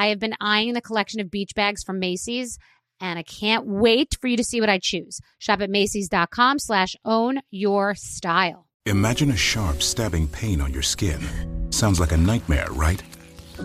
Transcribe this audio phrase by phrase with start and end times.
[0.00, 2.58] I have been eyeing the collection of beach bags from Macy's
[3.00, 5.20] and I can't wait for you to see what I choose.
[5.38, 8.66] Shop at Macy's.com slash own your style.
[8.86, 11.20] Imagine a sharp, stabbing pain on your skin.
[11.70, 13.02] Sounds like a nightmare, right?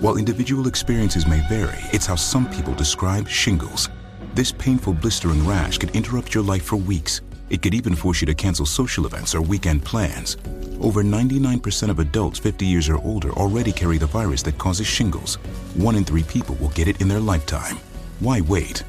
[0.01, 3.87] While individual experiences may vary, it's how some people describe shingles.
[4.33, 7.21] This painful blistering rash could interrupt your life for weeks.
[7.49, 10.37] It could even force you to cancel social events or weekend plans.
[10.79, 15.35] Over 99% of adults 50 years or older already carry the virus that causes shingles.
[15.75, 17.77] One in three people will get it in their lifetime.
[18.19, 18.83] Why wait?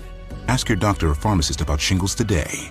[0.48, 2.71] Ask your doctor or pharmacist about shingles today.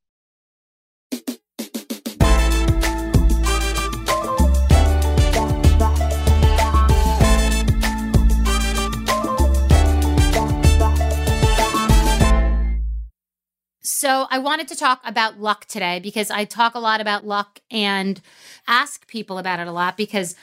[14.01, 17.59] So, I wanted to talk about luck today because I talk a lot about luck
[17.69, 18.19] and
[18.67, 20.35] ask people about it a lot because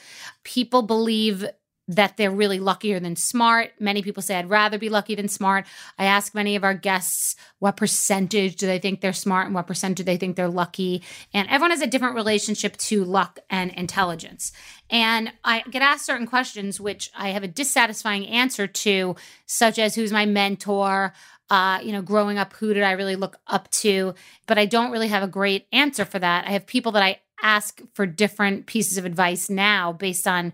[0.45, 1.45] people believe
[1.89, 3.73] that they're really luckier than smart.
[3.81, 5.67] Many people say, I'd rather be lucky than smart.
[5.99, 9.67] I ask many of our guests what percentage do they think they're smart and what
[9.67, 11.03] percentage do they think they're lucky.
[11.35, 14.53] And everyone has a different relationship to luck and intelligence.
[14.89, 19.97] And I get asked certain questions, which I have a dissatisfying answer to, such as
[19.97, 21.13] who's my mentor?
[21.51, 24.15] Uh, you know, growing up, who did I really look up to?
[24.47, 26.47] But I don't really have a great answer for that.
[26.47, 30.53] I have people that I ask for different pieces of advice now based on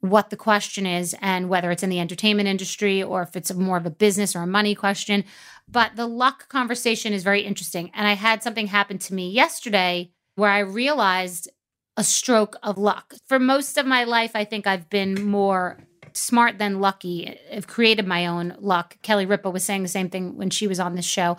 [0.00, 3.76] what the question is and whether it's in the entertainment industry or if it's more
[3.76, 5.24] of a business or a money question.
[5.68, 7.90] But the luck conversation is very interesting.
[7.94, 11.48] And I had something happen to me yesterday where I realized
[11.96, 13.14] a stroke of luck.
[13.26, 15.78] For most of my life, I think I've been more
[16.14, 17.38] smart than lucky.
[17.52, 18.96] I've created my own luck.
[19.02, 21.36] Kelly Ripa was saying the same thing when she was on this show.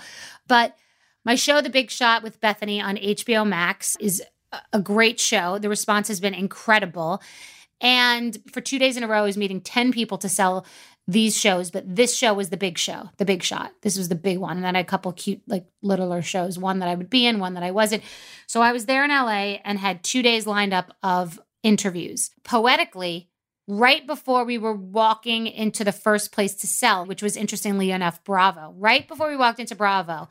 [0.48, 0.76] But
[1.26, 4.22] my show, The Big Shot with Bethenny on HBO Max, is
[4.72, 5.58] a great show.
[5.58, 7.22] The response has been incredible.
[7.82, 10.66] And for two days in a row, I was meeting 10 people to sell
[11.06, 13.74] these shows, but this show was the big show, the big shot.
[13.82, 14.56] This was the big one.
[14.56, 17.26] And then I had a couple cute, like littler shows, one that I would be
[17.26, 18.04] in, one that I wasn't.
[18.48, 22.32] So I was there in LA and had two days lined up of interviews.
[22.44, 23.30] Poetically,
[23.68, 28.24] right before we were walking into the first place to sell, which was interestingly enough,
[28.24, 28.74] Bravo.
[28.78, 30.28] Right before we walked into Bravo,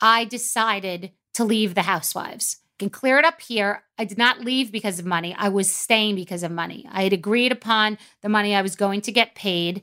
[0.00, 2.58] I decided to leave the housewives.
[2.74, 3.84] I can clear it up here.
[3.98, 5.34] I did not leave because of money.
[5.38, 6.86] I was staying because of money.
[6.90, 9.82] I had agreed upon the money I was going to get paid.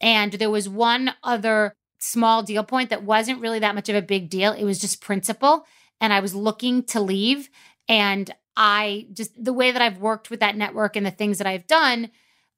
[0.00, 4.02] And there was one other small deal point that wasn't really that much of a
[4.02, 4.52] big deal.
[4.52, 5.66] It was just principle.
[6.00, 7.50] And I was looking to leave.
[7.88, 11.46] And I just, the way that I've worked with that network and the things that
[11.46, 12.10] I've done,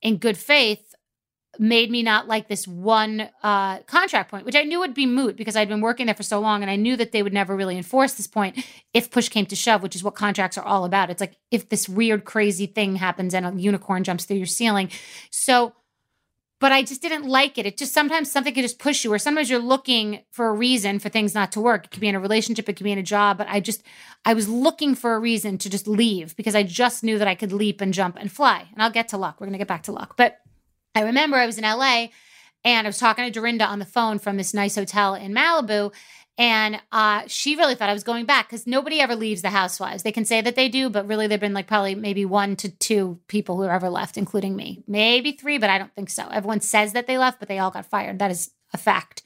[0.03, 0.95] in good faith
[1.59, 5.37] made me not like this one uh, contract point, which I knew would be moot
[5.37, 7.55] because I'd been working there for so long and I knew that they would never
[7.55, 8.65] really enforce this point
[8.95, 11.11] if push came to shove, which is what contracts are all about.
[11.11, 14.91] It's like if this weird, crazy thing happens and a unicorn jumps through your ceiling.
[15.31, 15.75] So
[16.63, 17.67] but I just didn't like it.
[17.67, 21.01] It just sometimes something could just push you, or sometimes you're looking for a reason
[21.01, 21.87] for things not to work.
[21.87, 23.83] It could be in a relationship, it could be in a job, but I just,
[24.25, 27.35] I was looking for a reason to just leave because I just knew that I
[27.35, 28.69] could leap and jump and fly.
[28.73, 29.41] And I'll get to luck.
[29.41, 30.17] We're going to get back to luck.
[30.17, 30.39] But
[30.95, 32.07] I remember I was in LA
[32.65, 35.93] and I was talking to Dorinda on the phone from this nice hotel in Malibu.
[36.39, 40.03] And uh, she really thought I was going back because nobody ever leaves the housewives.
[40.03, 42.71] They can say that they do, but really, there've been like probably maybe one to
[42.71, 44.83] two people who ever left, including me.
[44.87, 46.27] Maybe three, but I don't think so.
[46.29, 48.19] Everyone says that they left, but they all got fired.
[48.19, 49.23] That is a fact.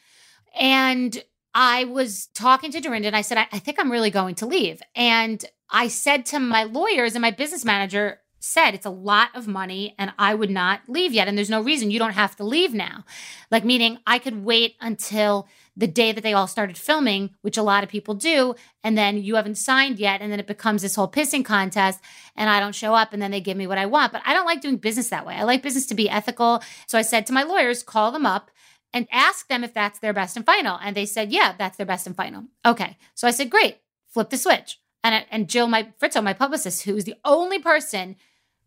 [0.59, 1.23] And
[1.55, 4.47] I was talking to Dorinda and I said, I, I think I'm really going to
[4.47, 4.83] leave.
[4.95, 9.49] And I said to my lawyers and my business manager, said it's a lot of
[9.49, 11.29] money and I would not leave yet.
[11.29, 13.05] And there's no reason you don't have to leave now.
[13.51, 17.63] Like, meaning I could wait until the day that they all started filming, which a
[17.63, 20.95] lot of people do, and then you haven't signed yet, and then it becomes this
[20.95, 22.01] whole pissing contest,
[22.35, 24.13] and I don't show up, and then they give me what I want.
[24.13, 25.35] But I don't like doing business that way.
[25.35, 26.63] I like business to be ethical.
[26.87, 28.51] So I said to my lawyers, call them up
[28.95, 30.79] and ask them if that's their best and final.
[30.83, 32.45] And they said, yeah, that's their best and final.
[32.65, 32.97] Okay.
[33.15, 33.79] So I said, great,
[34.09, 34.81] flip the switch.
[35.05, 38.17] And, and Jill, my Fritzo, my publicist, who is the only person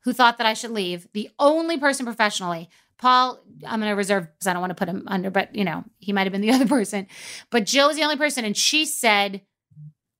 [0.01, 2.69] who thought that I should leave, the only person professionally.
[2.97, 5.63] Paul, I'm going to reserve because I don't want to put him under, but you
[5.63, 7.07] know, he might have been the other person.
[7.49, 8.45] But Jill was the only person.
[8.45, 9.41] And she said,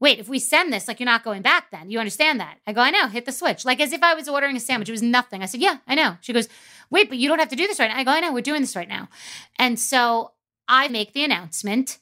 [0.01, 1.91] Wait, if we send this, like you're not going back then.
[1.91, 2.57] You understand that?
[2.65, 3.65] I go, I know, hit the switch.
[3.65, 4.87] Like as if I was ordering a sandwich.
[4.87, 5.43] It was nothing.
[5.43, 6.17] I said, Yeah, I know.
[6.21, 6.47] She goes,
[6.89, 7.97] Wait, but you don't have to do this right now.
[7.97, 9.09] I go, I know, we're doing this right now.
[9.57, 10.31] And so
[10.67, 11.99] I make the announcement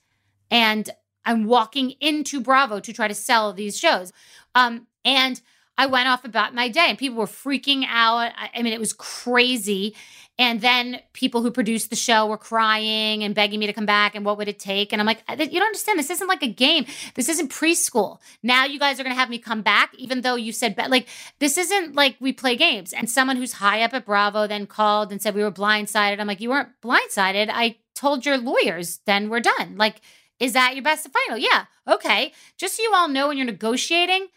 [0.51, 0.89] and
[1.25, 4.13] I'm walking into Bravo to try to sell these shows.
[4.56, 5.41] Um, and
[5.77, 8.31] I went off about my day and people were freaking out.
[8.35, 9.95] I, mean, it was crazy.
[10.39, 14.13] And then people who produced the show were crying and begging me to come back
[14.13, 14.91] and what would it take?
[14.91, 15.97] And I'm like, you don't understand.
[15.97, 16.85] This isn't like a game.
[17.15, 18.19] This isn't preschool.
[18.44, 21.07] Now you guys are going to have me come back, even though you said, like,
[21.39, 22.94] this isn't like we play games.
[22.94, 26.19] And someone who's high up at Bravo then called and said we were blindsided.
[26.19, 27.50] I'm like, you weren't blindsided.
[27.51, 29.75] I told your lawyers, then we're done.
[29.75, 30.01] Like,
[30.39, 31.39] is that your best and final?
[31.39, 31.65] Yeah.
[31.88, 32.31] Okay.
[32.57, 34.27] Just so you all know when you're negotiating,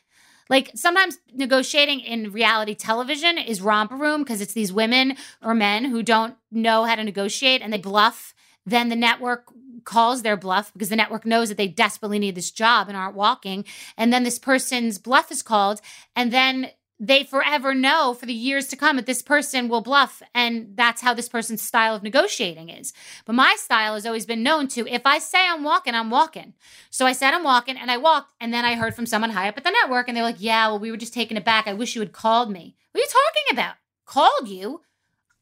[0.51, 5.87] like sometimes negotiating in reality television is romper room because it's these women or men
[5.87, 8.35] who don't know how to negotiate and they bluff.
[8.67, 9.45] Then the network
[9.85, 13.15] calls their bluff because the network knows that they desperately need this job and aren't
[13.15, 13.65] walking.
[13.97, 15.81] And then this person's bluff is called.
[16.15, 16.71] And then
[17.01, 21.01] they forever know for the years to come that this person will bluff and that's
[21.01, 22.93] how this person's style of negotiating is.
[23.25, 26.53] But my style has always been known to if i say i'm walking i'm walking.
[26.91, 29.49] So i said i'm walking and i walked and then i heard from someone high
[29.49, 31.67] up at the network and they're like yeah well we were just taking it back
[31.67, 32.77] i wish you had called me.
[32.93, 33.75] What are you talking about?
[34.05, 34.83] Called you?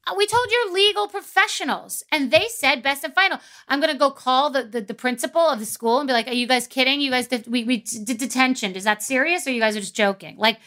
[0.07, 2.05] Uh, we told your legal professionals.
[2.13, 5.41] And they said best and final i'm going to go call the, the, the principal
[5.41, 7.01] of the school and be like are you guys kidding?
[7.01, 8.77] You guys did, we, we did detention.
[8.77, 10.59] Is that serious or you guys are just joking like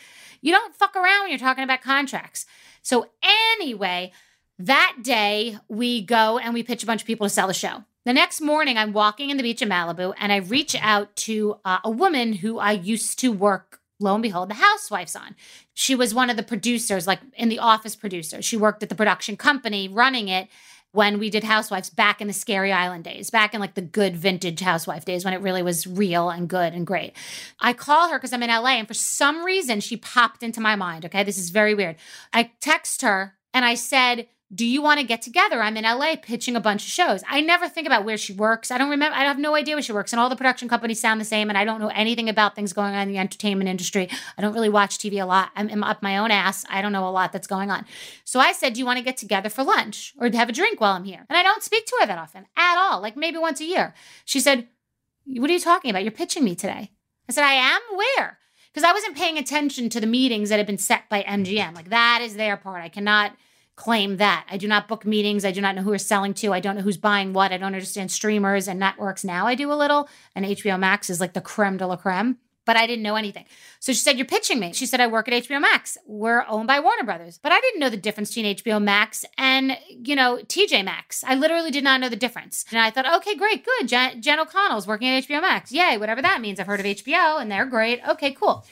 [0.42, 2.46] you don't fuck around when you're talking about contracts.
[2.82, 3.08] So,
[3.54, 4.12] anyway,
[4.60, 7.84] that day we go and we pitch a bunch of people to sell the show.
[8.04, 11.58] The next morning, I'm walking in the beach in Malibu and I reach out to
[11.64, 15.36] uh, a woman who I used to work, lo and behold, the Housewives on.
[15.76, 18.44] She was one of the producers, like in the office producers.
[18.44, 20.48] She worked at the production company running it
[20.92, 24.16] when we did Housewives back in the Scary Island days, back in like the good
[24.16, 27.14] vintage housewife days when it really was real and good and great.
[27.60, 30.76] I call her because I'm in LA and for some reason she popped into my
[30.76, 31.06] mind.
[31.06, 31.24] Okay.
[31.24, 31.96] This is very weird.
[32.34, 35.62] I text her and I said, do you want to get together?
[35.62, 37.24] I'm in LA pitching a bunch of shows.
[37.30, 38.69] I never think about where she works.
[38.69, 39.15] I don't remember.
[39.15, 40.12] I have no idea where she works.
[40.12, 41.48] And all the production companies sound the same.
[41.48, 44.09] And I don't know anything about things going on in the entertainment industry.
[44.38, 45.51] I don't really watch TV a lot.
[45.56, 46.65] I'm, I'm up my own ass.
[46.70, 47.86] I don't know a lot that's going on.
[48.25, 50.81] So I said, Do you want to get together for lunch or have a drink
[50.81, 51.25] while I'm here?
[51.29, 53.93] And I don't speak to her that often at all, like maybe once a year.
[54.25, 54.67] She said,
[55.25, 56.03] What are you talking about?
[56.03, 56.91] You're pitching me today.
[57.29, 57.79] I said, I am?
[57.96, 58.39] Where?
[58.74, 61.74] Because I wasn't paying attention to the meetings that had been set by MGM.
[61.74, 62.84] Like that is their part.
[62.84, 63.34] I cannot
[63.82, 64.46] claim that.
[64.48, 65.44] I do not book meetings.
[65.44, 66.54] I do not know who we're selling to.
[66.54, 67.52] I don't know who's buying what.
[67.52, 69.24] I don't understand streamers and networks.
[69.24, 72.38] Now I do a little, and HBO Max is like the creme de la creme.
[72.64, 73.46] But I didn't know anything.
[73.80, 74.72] So she said, You're pitching me.
[74.72, 75.98] She said, I work at HBO Max.
[76.06, 77.40] We're owned by Warner Brothers.
[77.42, 81.24] But I didn't know the difference between HBO Max and, you know, TJ Maxx.
[81.24, 82.64] I literally did not know the difference.
[82.70, 83.88] And I thought, okay, great, good.
[83.88, 85.72] Jen, Jen O'Connell's working at HBO Max.
[85.72, 86.60] Yay, whatever that means.
[86.60, 88.00] I've heard of HBO and they're great.
[88.08, 88.64] Okay, cool.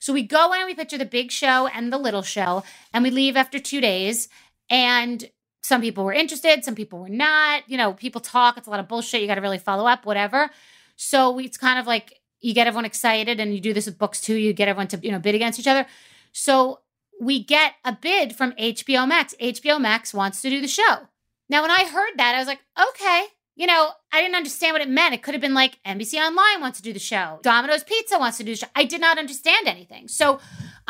[0.00, 3.04] So we go in and we picture the big show and the little show, and
[3.04, 4.30] we leave after two days.
[4.70, 5.28] And
[5.62, 7.68] some people were interested, some people were not.
[7.68, 9.20] You know, people talk, it's a lot of bullshit.
[9.20, 10.50] You got to really follow up, whatever.
[10.96, 14.20] So it's kind of like you get everyone excited, and you do this with books
[14.20, 14.36] too.
[14.36, 15.86] You get everyone to, you know, bid against each other.
[16.32, 16.80] So
[17.20, 19.34] we get a bid from HBO Max.
[19.40, 21.08] HBO Max wants to do the show.
[21.50, 23.24] Now, when I heard that, I was like, okay,
[23.56, 25.12] you know, I didn't understand what it meant.
[25.12, 28.38] It could have been like NBC Online wants to do the show, Domino's Pizza wants
[28.38, 28.68] to do the show.
[28.74, 30.08] I did not understand anything.
[30.08, 30.40] So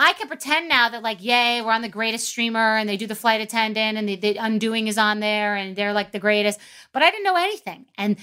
[0.01, 3.07] I can pretend now that like, yay, we're on the greatest streamer and they do
[3.07, 6.59] the flight attendant and the, the undoing is on there and they're like the greatest.
[6.93, 7.85] But I didn't know anything.
[7.99, 8.17] And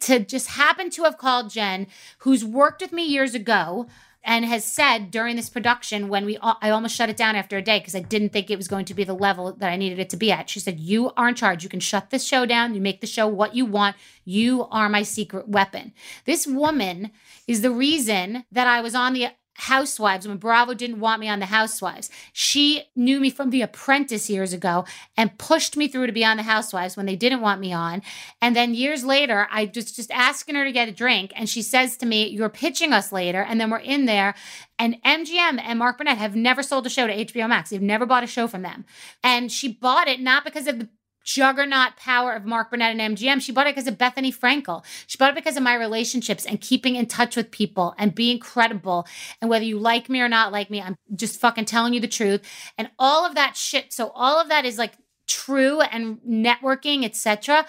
[0.00, 1.86] to just happen to have called Jen,
[2.18, 3.86] who's worked with me years ago,
[4.24, 7.62] and has said during this production when we I almost shut it down after a
[7.62, 9.98] day because I didn't think it was going to be the level that I needed
[9.98, 10.48] it to be at.
[10.48, 11.64] She said, "You are in charge.
[11.64, 12.74] You can shut this show down.
[12.74, 13.96] You make the show what you want.
[14.24, 15.92] You are my secret weapon."
[16.24, 17.10] This woman
[17.48, 21.38] is the reason that I was on the Housewives when Bravo didn't want me on
[21.38, 22.10] the Housewives.
[22.32, 24.84] She knew me from The Apprentice years ago
[25.16, 28.02] and pushed me through to be on the Housewives when they didn't want me on.
[28.40, 31.62] And then years later, I just just asking her to get a drink, and she
[31.62, 34.34] says to me, "You're pitching us later." And then we're in there,
[34.78, 37.70] and MGM and Mark Burnett have never sold a show to HBO Max.
[37.70, 38.84] They've never bought a show from them,
[39.22, 40.88] and she bought it not because of the
[41.24, 43.40] juggernaut power of Mark Burnett and MGM.
[43.40, 44.84] She bought it because of Bethenny Frankel.
[45.06, 48.38] She bought it because of my relationships and keeping in touch with people and being
[48.38, 49.06] credible.
[49.40, 52.08] And whether you like me or not like me, I'm just fucking telling you the
[52.08, 52.42] truth.
[52.78, 53.92] And all of that shit.
[53.92, 54.94] So all of that is like
[55.26, 57.66] true and networking, etc.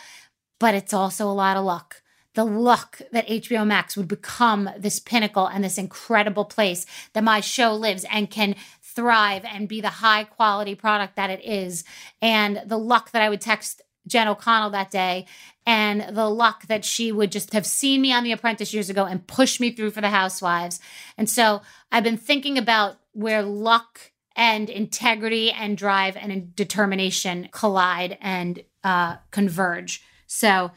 [0.60, 2.02] But it's also a lot of luck.
[2.36, 7.42] The luck that HBO Max would become this pinnacle and this incredible place that my
[7.42, 8.56] show lives and can
[8.96, 11.84] thrive and be the high quality product that it is.
[12.22, 15.26] And the luck that I would text Jen O'Connell that day
[15.66, 19.06] and the luck that she would just have seen me on The Apprentice years ago
[19.06, 20.80] and push me through for the Housewives.
[21.18, 28.18] And so I've been thinking about where luck and integrity and drive and determination collide
[28.20, 30.04] and uh, converge.
[30.28, 30.72] So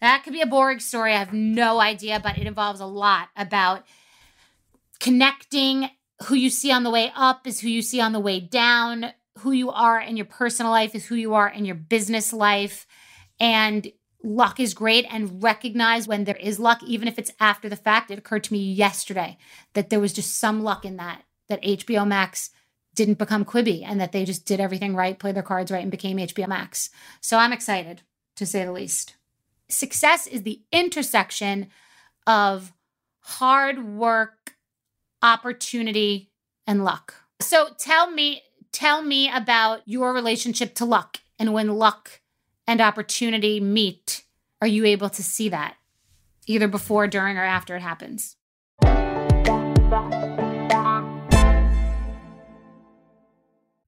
[0.00, 1.12] that could be a boring story.
[1.12, 3.84] I have no idea, but it involves a lot about
[4.98, 5.90] connecting
[6.24, 9.12] who you see on the way up is who you see on the way down.
[9.38, 12.86] Who you are in your personal life is who you are in your business life.
[13.40, 13.90] And
[14.22, 18.10] luck is great and recognize when there is luck, even if it's after the fact.
[18.10, 19.38] It occurred to me yesterday
[19.74, 22.50] that there was just some luck in that, that HBO Max
[22.94, 25.90] didn't become Quibi and that they just did everything right, played their cards right, and
[25.90, 26.90] became HBO Max.
[27.20, 28.02] So I'm excited,
[28.36, 29.16] to say the least.
[29.68, 31.68] Success is the intersection
[32.26, 32.72] of
[33.20, 34.41] hard work
[35.22, 36.30] opportunity,
[36.66, 37.14] and luck.
[37.40, 42.20] So tell me, tell me about your relationship to luck and when luck
[42.66, 44.24] and opportunity meet,
[44.60, 45.76] are you able to see that
[46.46, 48.36] either before, during, or after it happens?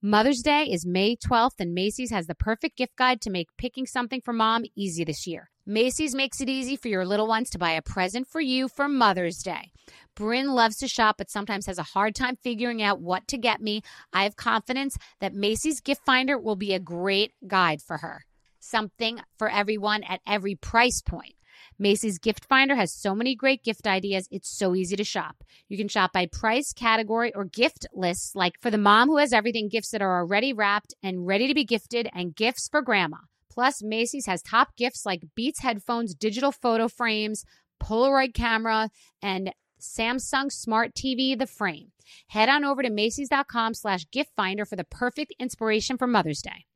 [0.02, 3.86] Mother's Day is May 12th, and Macy's has the perfect gift guide to make picking
[3.86, 5.50] something for mom easy this year.
[5.66, 8.86] Macy's makes it easy for your little ones to buy a present for you for
[8.86, 9.72] Mother's Day.
[10.14, 13.62] Bryn loves to shop, but sometimes has a hard time figuring out what to get
[13.62, 13.80] me.
[14.12, 18.26] I have confidence that Macy's Gift Finder will be a great guide for her.
[18.60, 21.34] Something for everyone at every price point.
[21.78, 25.42] Macy's Gift Finder has so many great gift ideas, it's so easy to shop.
[25.68, 29.32] You can shop by price, category, or gift lists, like for the mom who has
[29.32, 33.16] everything gifts that are already wrapped and ready to be gifted, and gifts for grandma.
[33.54, 37.44] Plus, Macy's has top gifts like Beats headphones, digital photo frames,
[37.80, 38.90] Polaroid camera,
[39.22, 41.92] and Samsung Smart TV, the frame.
[42.28, 46.66] Head on over to Macy's.com slash gift finder for the perfect inspiration for Mother's Day.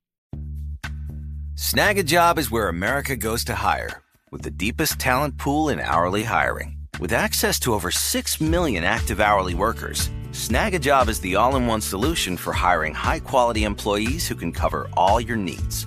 [1.56, 6.76] Snagajob is where America goes to hire with the deepest talent pool in hourly hiring.
[7.00, 11.80] With access to over 6 million active hourly workers, Snagajob is the all in one
[11.80, 15.86] solution for hiring high quality employees who can cover all your needs.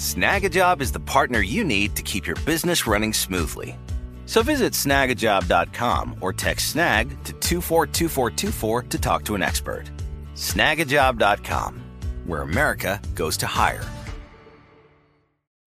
[0.00, 3.78] Snagajob is the partner you need to keep your business running smoothly.
[4.24, 9.90] So visit snagajob.com or text snag to 242424 to talk to an expert.
[10.34, 11.82] Snagajob.com,
[12.24, 13.84] where America goes to hire.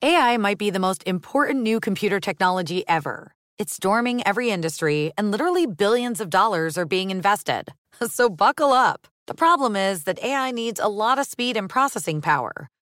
[0.02, 3.36] AI might be the most important new computer technology ever.
[3.60, 7.72] It's storming every industry, and literally billions of dollars are being invested.
[8.08, 9.08] So buckle up.
[9.28, 12.68] The problem is that AI needs a lot of speed and processing power.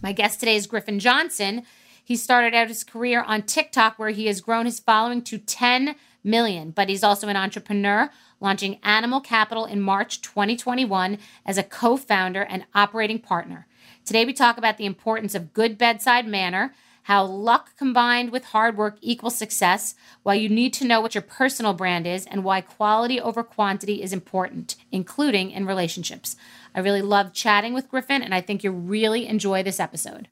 [0.00, 1.64] My guest today is Griffin Johnson.
[2.04, 5.96] He started out his career on TikTok, where he has grown his following to 10
[6.22, 8.08] million, but he's also an entrepreneur,
[8.40, 13.66] launching Animal Capital in March 2021 as a co founder and operating partner.
[14.04, 18.76] Today, we talk about the importance of good bedside manner, how luck combined with hard
[18.76, 22.60] work equals success, why you need to know what your personal brand is, and why
[22.60, 26.36] quality over quantity is important, including in relationships.
[26.78, 30.28] I really love chatting with Griffin, and I think you'll really enjoy this episode.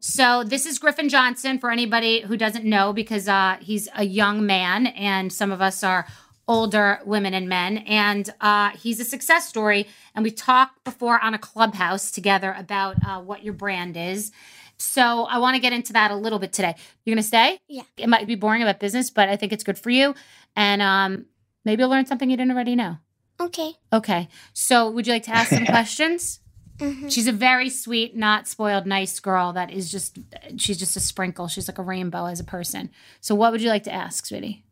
[0.00, 4.44] So this is Griffin Johnson for anybody who doesn't know, because uh, he's a young
[4.44, 6.08] man, and some of us are
[6.48, 9.86] older women and men, and uh, he's a success story.
[10.16, 14.32] And we talked before on a clubhouse together about uh, what your brand is.
[14.78, 16.74] So I want to get into that a little bit today.
[17.04, 17.58] You're gonna stay?
[17.68, 17.82] Yeah.
[17.96, 20.14] It might be boring about business, but I think it's good for you,
[20.56, 21.26] and um,
[21.64, 22.98] maybe you'll learn something you didn't already know.
[23.40, 23.72] Okay.
[23.92, 24.28] Okay.
[24.52, 26.40] So would you like to ask some questions?
[26.78, 27.08] Mm-hmm.
[27.08, 30.18] She's a very sweet, not spoiled, nice girl that is just,
[30.56, 31.46] she's just a sprinkle.
[31.46, 32.90] She's like a rainbow as a person.
[33.20, 34.64] So, what would you like to ask, sweetie?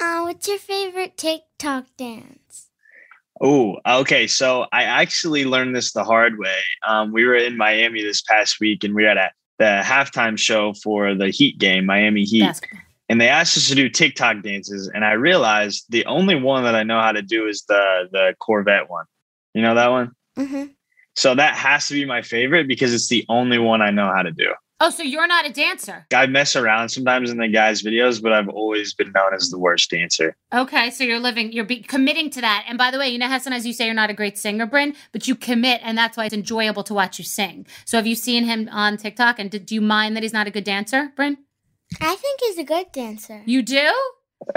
[0.00, 2.68] Uh, what's your favorite TikTok dance?
[3.40, 4.26] Oh, okay.
[4.26, 6.58] So I actually learned this the hard way.
[6.86, 10.38] Um, we were in Miami this past week, and we were at a, the halftime
[10.38, 12.80] show for the Heat game, Miami Heat, Basketball.
[13.08, 14.88] and they asked us to do TikTok dances.
[14.94, 18.34] And I realized the only one that I know how to do is the the
[18.38, 19.06] Corvette one.
[19.54, 20.12] You know that one?
[20.38, 20.64] Mm-hmm.
[21.14, 24.22] So that has to be my favorite because it's the only one I know how
[24.22, 24.52] to do.
[24.78, 26.06] Oh, so you're not a dancer?
[26.14, 29.58] I mess around sometimes in the guys' videos, but I've always been known as the
[29.58, 30.36] worst dancer.
[30.52, 32.66] Okay, so you're living, you're be- committing to that.
[32.68, 34.66] And by the way, you know how sometimes you say you're not a great singer,
[34.66, 37.66] Bryn, but you commit, and that's why it's enjoyable to watch you sing.
[37.86, 39.38] So have you seen him on TikTok?
[39.38, 41.38] And did, do you mind that he's not a good dancer, Bryn?
[42.00, 43.42] I think he's a good dancer.
[43.46, 43.90] You do?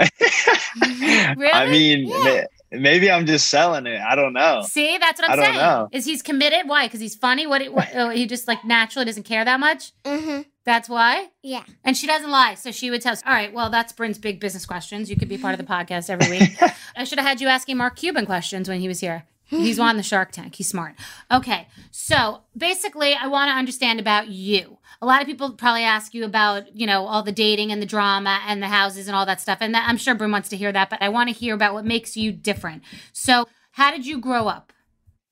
[1.36, 1.52] Really?
[1.52, 2.44] I mean, Yeah.
[2.72, 4.00] Ma- maybe I'm just selling it.
[4.00, 4.62] I don't know.
[4.62, 5.56] See, that's what I'm I don't saying.
[5.58, 5.88] know.
[5.92, 6.68] Is he's committed?
[6.68, 6.86] Why?
[6.86, 7.46] Because he's funny?
[7.46, 9.92] What, what oh, he just like naturally doesn't care that much?
[10.04, 10.42] Mm-hmm.
[10.64, 11.28] That's why?
[11.42, 11.64] Yeah.
[11.84, 12.54] And she doesn't lie.
[12.54, 15.10] So she would tell us, all right, well, that's Bryn's big business questions.
[15.10, 16.50] You could be part of the podcast every week.
[16.96, 19.24] I should have had you asking Mark Cuban questions when he was here.
[19.46, 20.54] He's on the Shark Tank.
[20.54, 20.94] He's smart.
[21.28, 21.66] Okay.
[21.90, 24.78] So basically, I want to understand about you.
[25.02, 27.86] A lot of people probably ask you about, you know, all the dating and the
[27.86, 29.58] drama and the houses and all that stuff.
[29.60, 31.72] And that, I'm sure Bryn wants to hear that, but I want to hear about
[31.72, 32.82] what makes you different.
[33.12, 34.72] So, how did you grow up?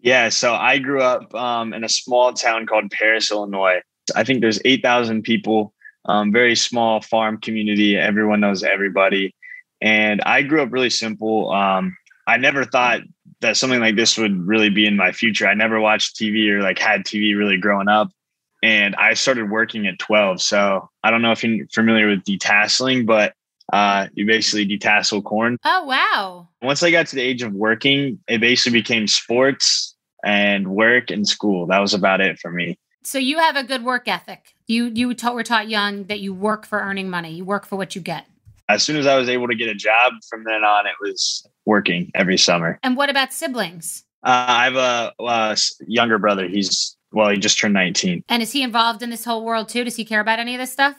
[0.01, 3.81] Yeah, so I grew up um, in a small town called Paris, Illinois.
[4.15, 5.75] I think there's 8,000 people,
[6.07, 7.97] um, very small farm community.
[7.97, 9.35] Everyone knows everybody.
[9.81, 11.51] And I grew up really simple.
[11.51, 13.01] Um, I never thought
[13.41, 15.47] that something like this would really be in my future.
[15.47, 18.11] I never watched TV or like had TV really growing up.
[18.63, 20.41] And I started working at 12.
[20.43, 23.35] So I don't know if you're familiar with detasseling, but
[23.73, 26.49] uh, you basically detassel corn Oh, wow.
[26.63, 29.95] once I got to the age of working, it basically became sports
[30.25, 31.67] and work and school.
[31.67, 32.79] That was about it for me.
[33.05, 34.55] So you have a good work ethic.
[34.67, 37.33] You you ta- were taught young that you work for earning money.
[37.35, 38.27] You work for what you get.
[38.69, 41.47] As soon as I was able to get a job, from then on, it was
[41.65, 42.79] working every summer.
[42.83, 44.05] And what about siblings?
[44.23, 46.49] Uh, I have a, uh younger brother.
[46.49, 48.25] He's, well, he just turned 19.
[48.29, 49.85] And is he involved in this whole world too?
[49.85, 50.97] Does he care about any of this stuff?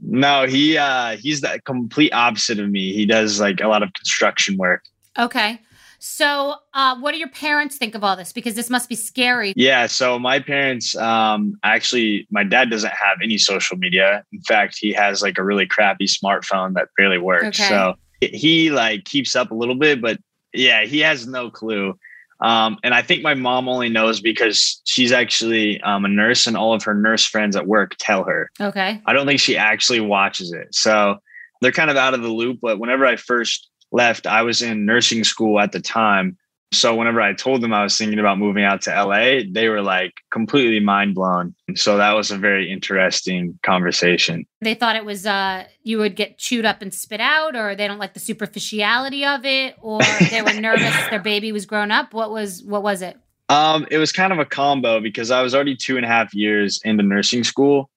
[0.00, 2.92] No, he uh, he's the complete opposite of me.
[2.92, 4.84] He does like a lot of construction work.
[5.18, 5.60] Okay.
[6.00, 8.32] So, uh, what do your parents think of all this?
[8.32, 9.52] Because this must be scary.
[9.56, 9.86] Yeah.
[9.86, 14.24] So my parents, um, actually, my dad doesn't have any social media.
[14.32, 17.60] In fact, he has like a really crappy smartphone that barely works.
[17.60, 17.68] Okay.
[17.68, 20.20] So he like keeps up a little bit, but
[20.52, 21.98] yeah, he has no clue.
[22.40, 26.56] Um, and I think my mom only knows because she's actually um, a nurse, and
[26.56, 28.50] all of her nurse friends at work tell her.
[28.60, 29.00] Okay.
[29.06, 30.74] I don't think she actually watches it.
[30.74, 31.16] So
[31.60, 32.60] they're kind of out of the loop.
[32.60, 36.36] But whenever I first left, I was in nursing school at the time.
[36.70, 39.80] So whenever I told them I was thinking about moving out to LA, they were
[39.80, 41.54] like completely mind blown.
[41.74, 44.46] So that was a very interesting conversation.
[44.60, 47.86] They thought it was uh you would get chewed up and spit out, or they
[47.86, 50.00] don't like the superficiality of it, or
[50.30, 52.12] they were nervous their baby was grown up.
[52.12, 53.16] What was what was it?
[53.48, 56.34] Um, it was kind of a combo because I was already two and a half
[56.34, 57.88] years into nursing school.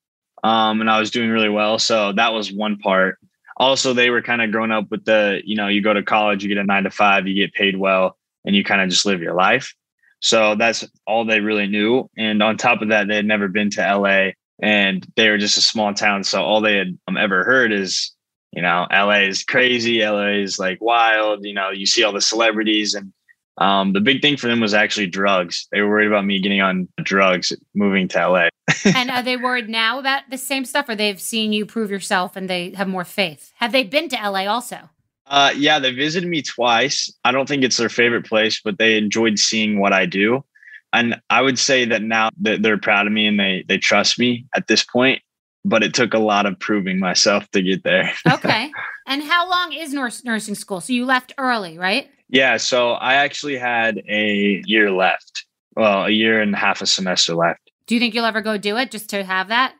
[0.45, 1.77] Um, and I was doing really well.
[1.77, 3.17] So that was one part.
[3.57, 6.41] Also, they were kind of growing up with the, you know, you go to college,
[6.41, 9.05] you get a nine to five, you get paid well and you kind of just
[9.05, 9.73] live your life.
[10.19, 12.09] So that's all they really knew.
[12.17, 15.57] And on top of that, they had never been to LA and they were just
[15.57, 16.23] a small town.
[16.23, 18.13] So all they had um, ever heard is,
[18.51, 20.05] you know, LA is crazy.
[20.05, 21.43] LA is like wild.
[21.43, 22.93] You know, you see all the celebrities.
[22.93, 23.11] And
[23.57, 25.67] um, the big thing for them was actually drugs.
[25.71, 28.47] They were worried about me getting on drugs moving to LA.
[28.85, 32.35] and are they worried now about the same stuff or they've seen you prove yourself
[32.35, 33.51] and they have more faith?
[33.55, 34.89] Have they been to LA also?
[35.31, 37.11] Uh, yeah, they visited me twice.
[37.23, 40.43] I don't think it's their favorite place, but they enjoyed seeing what I do.
[40.91, 44.19] And I would say that now that they're proud of me and they they trust
[44.19, 45.21] me at this point.
[45.63, 48.11] But it took a lot of proving myself to get there.
[48.29, 48.71] okay.
[49.07, 50.81] And how long is nurse, nursing school?
[50.81, 52.09] So you left early, right?
[52.29, 52.57] Yeah.
[52.57, 55.45] So I actually had a year left.
[55.77, 57.71] Well, a year and a half a semester left.
[57.87, 59.75] Do you think you'll ever go do it just to have that?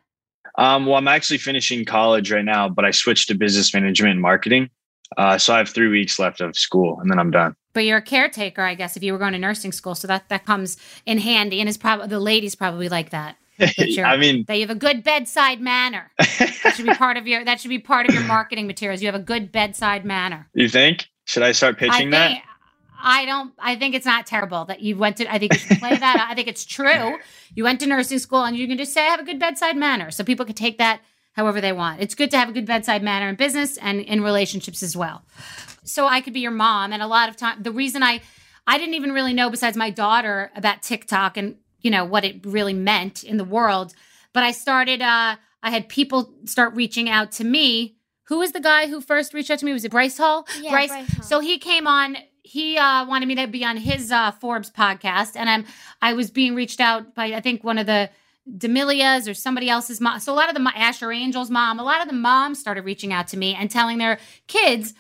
[0.58, 4.22] Um, well, I'm actually finishing college right now, but I switched to business management and
[4.22, 4.70] marketing.
[5.18, 7.56] Uh, so I have three weeks left of school and then I'm done.
[7.74, 9.96] But you're a caretaker, I guess, if you were going to nursing school.
[9.96, 11.60] So that, that comes in handy.
[11.60, 13.38] And it's probably the ladies probably like that.
[13.60, 16.12] I mean, that you have a good bedside manner.
[16.18, 19.02] that should be part of your that should be part of your marketing materials.
[19.02, 20.50] You have a good bedside manner.
[20.54, 21.08] You think?
[21.26, 22.44] Should I start pitching I think, that?
[23.04, 23.54] I don't.
[23.60, 25.32] I think it's not terrible that you went to.
[25.32, 26.28] I think you should play that.
[26.30, 27.18] I think it's true.
[27.54, 29.76] You went to nursing school, and you can just say, "I have a good bedside
[29.76, 31.02] manner," so people could take that
[31.34, 32.02] however they want.
[32.02, 35.24] It's good to have a good bedside manner in business and in relationships as well.
[35.84, 38.22] So I could be your mom, and a lot of time, the reason I
[38.68, 42.46] I didn't even really know besides my daughter about TikTok and you know what it
[42.46, 43.94] really meant in the world,
[44.34, 45.02] but I started.
[45.02, 47.98] uh I had people start reaching out to me.
[48.26, 49.74] Who was the guy who first reached out to me?
[49.74, 50.48] Was it Bryce Hall?
[50.60, 50.90] Yeah, Bryce.
[50.90, 51.24] Bryce Hall.
[51.24, 55.36] So he came on he uh, wanted me to be on his uh, Forbes podcast,
[55.36, 55.66] and I'm
[56.02, 58.10] I was being reached out by I think one of the
[58.58, 60.20] D'Amelio's or somebody else's mom.
[60.20, 63.14] So a lot of the Asher Angel's mom, a lot of the moms started reaching
[63.14, 64.94] out to me and telling their kids,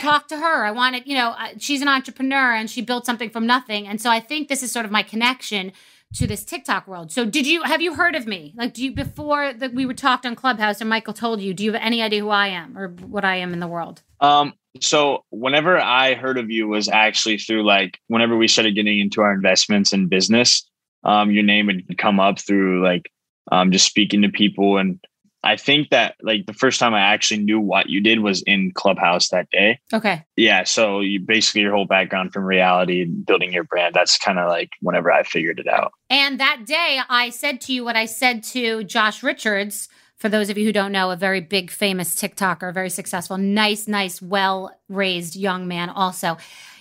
[0.00, 0.64] talk to her.
[0.64, 3.86] I wanted, you know, uh, she's an entrepreneur and she built something from nothing.
[3.86, 5.72] And so I think this is sort of my connection
[6.14, 7.12] to this TikTok world.
[7.12, 8.54] So did you have you heard of me?
[8.56, 11.64] Like do you before that we were talked on Clubhouse and Michael told you, do
[11.64, 14.02] you have any idea who I am or what I am in the world?
[14.20, 19.00] Um so whenever I heard of you was actually through like whenever we started getting
[19.00, 20.66] into our investments and business
[21.04, 23.10] um, your name would come up through like
[23.50, 24.78] um, just speaking to people.
[24.78, 24.98] And
[25.44, 28.72] I think that like the first time I actually knew what you did was in
[28.74, 29.78] Clubhouse that day.
[29.92, 30.24] Okay.
[30.36, 30.64] Yeah.
[30.64, 33.94] So you basically your whole background from reality and building your brand.
[33.94, 35.92] That's kind of like whenever I figured it out.
[36.10, 39.88] And that day I said to you what I said to Josh Richards.
[40.16, 43.86] For those of you who don't know, a very big, famous TikToker, very successful, nice,
[43.86, 46.36] nice, well raised young man, also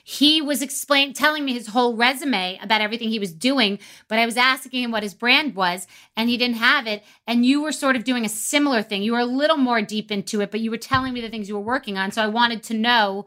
[0.09, 4.25] he was explaining telling me his whole resume about everything he was doing but i
[4.25, 7.73] was asking him what his brand was and he didn't have it and you were
[7.73, 9.03] sort of doing a similar thing.
[9.03, 11.49] You were a little more deep into it but you were telling me the things
[11.49, 13.25] you were working on so i wanted to know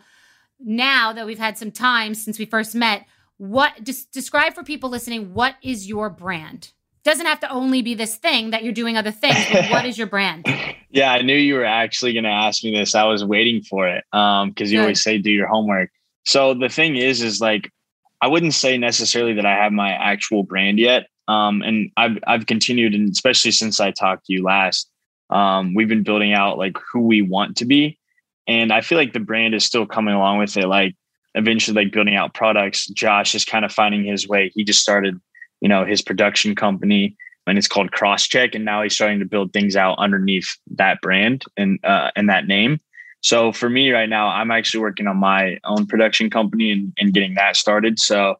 [0.59, 3.05] now that we've had some time since we first met
[3.37, 6.73] what just describe for people listening what is your brand?
[7.05, 9.99] Doesn't have to only be this thing that you're doing other things but what is
[9.99, 10.47] your brand?
[10.93, 12.97] Yeah i knew you were actually going to ask me this.
[12.97, 15.90] I was waiting for it um because you always say do your homework
[16.24, 17.70] so the thing is, is like
[18.20, 21.06] I wouldn't say necessarily that I have my actual brand yet.
[21.28, 24.90] Um, and I've I've continued, and especially since I talked to you last,
[25.30, 27.98] um, we've been building out like who we want to be,
[28.46, 30.66] and I feel like the brand is still coming along with it.
[30.66, 30.96] Like
[31.35, 32.88] eventually, like building out products.
[32.88, 34.50] Josh is kind of finding his way.
[34.54, 35.20] He just started,
[35.61, 39.52] you know, his production company, and it's called Crosscheck, and now he's starting to build
[39.52, 42.80] things out underneath that brand and uh, and that name.
[43.22, 47.12] So for me right now, I'm actually working on my own production company and, and
[47.12, 47.98] getting that started.
[47.98, 48.37] So,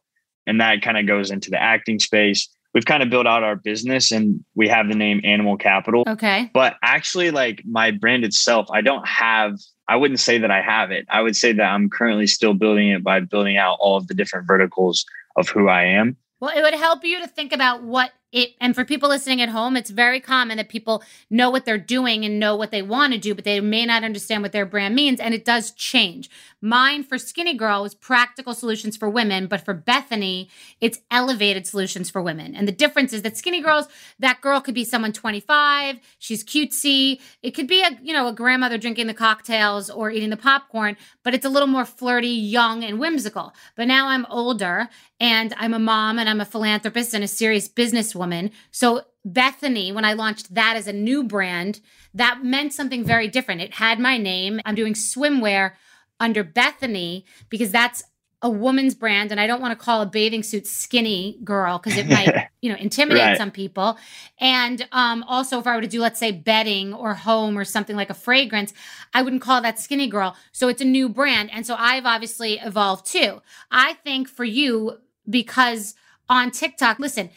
[0.47, 2.49] and that kind of goes into the acting space.
[2.73, 6.03] We've kind of built out our business and we have the name Animal Capital.
[6.07, 6.49] Okay.
[6.53, 10.89] But actually, like my brand itself, I don't have, I wouldn't say that I have
[10.89, 11.05] it.
[11.09, 14.13] I would say that I'm currently still building it by building out all of the
[14.13, 16.15] different verticals of who I am.
[16.39, 19.49] Well, it would help you to think about what it and for people listening at
[19.49, 23.13] home, it's very common that people know what they're doing and know what they want
[23.13, 25.19] to do, but they may not understand what their brand means.
[25.19, 26.29] And it does change.
[26.61, 30.47] Mine for Skinny Girl was practical solutions for women, but for Bethenny
[30.79, 32.55] it's elevated solutions for women.
[32.55, 33.87] And the difference is that Skinny Girls,
[34.19, 37.19] that girl could be someone 25, she's cutesy.
[37.41, 40.97] It could be a, you know, a grandmother drinking the cocktails or eating the popcorn,
[41.23, 43.53] but it's a little more flirty, young, and whimsical.
[43.75, 44.89] But now I'm older
[45.21, 48.51] and I'm a mom and I'm a philanthropist and a serious businesswoman.
[48.71, 51.79] So Bethenny, when I launched that as a new brand,
[52.15, 53.61] that meant something very different.
[53.61, 54.59] It had my name.
[54.65, 55.73] I'm doing swimwear
[56.19, 58.03] under Bethenny because that's
[58.41, 61.99] a woman's brand and I don't want to call a bathing suit skinny girl because
[61.99, 63.37] it might, you know, intimidate right.
[63.37, 63.99] some people.
[64.39, 67.95] And um, also if I were to do, let's say, bedding or home or something
[67.95, 68.73] like a fragrance,
[69.13, 70.35] I wouldn't call that skinny girl.
[70.51, 71.51] So it's a new brand.
[71.53, 73.43] And so I've obviously evolved too.
[73.69, 74.97] I think for you,
[75.29, 75.95] because
[76.29, 77.29] on TikTok, listen,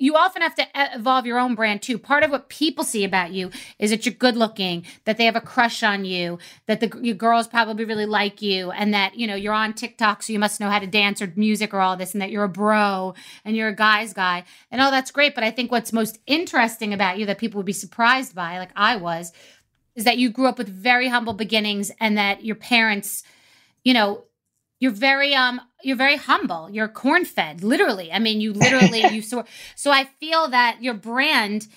[0.00, 1.98] you often have to evolve your own brand too.
[1.98, 5.34] Part of what people see about you is that you're good looking, that they have
[5.34, 9.26] a crush on you, that the your girls probably really like you, and that you
[9.26, 11.96] know you're on TikTok, so you must know how to dance or music or all
[11.96, 13.14] this, and that you're a bro
[13.44, 15.34] and you're a guy's guy, and all that's great.
[15.34, 18.70] But I think what's most interesting about you that people would be surprised by, like
[18.76, 19.32] I was,
[19.96, 23.24] is that you grew up with very humble beginnings, and that your parents,
[23.82, 24.24] you know,
[24.80, 26.68] you're very um you're very humble.
[26.70, 28.12] You're corn fed literally.
[28.12, 31.68] I mean you literally you so so i feel that your brand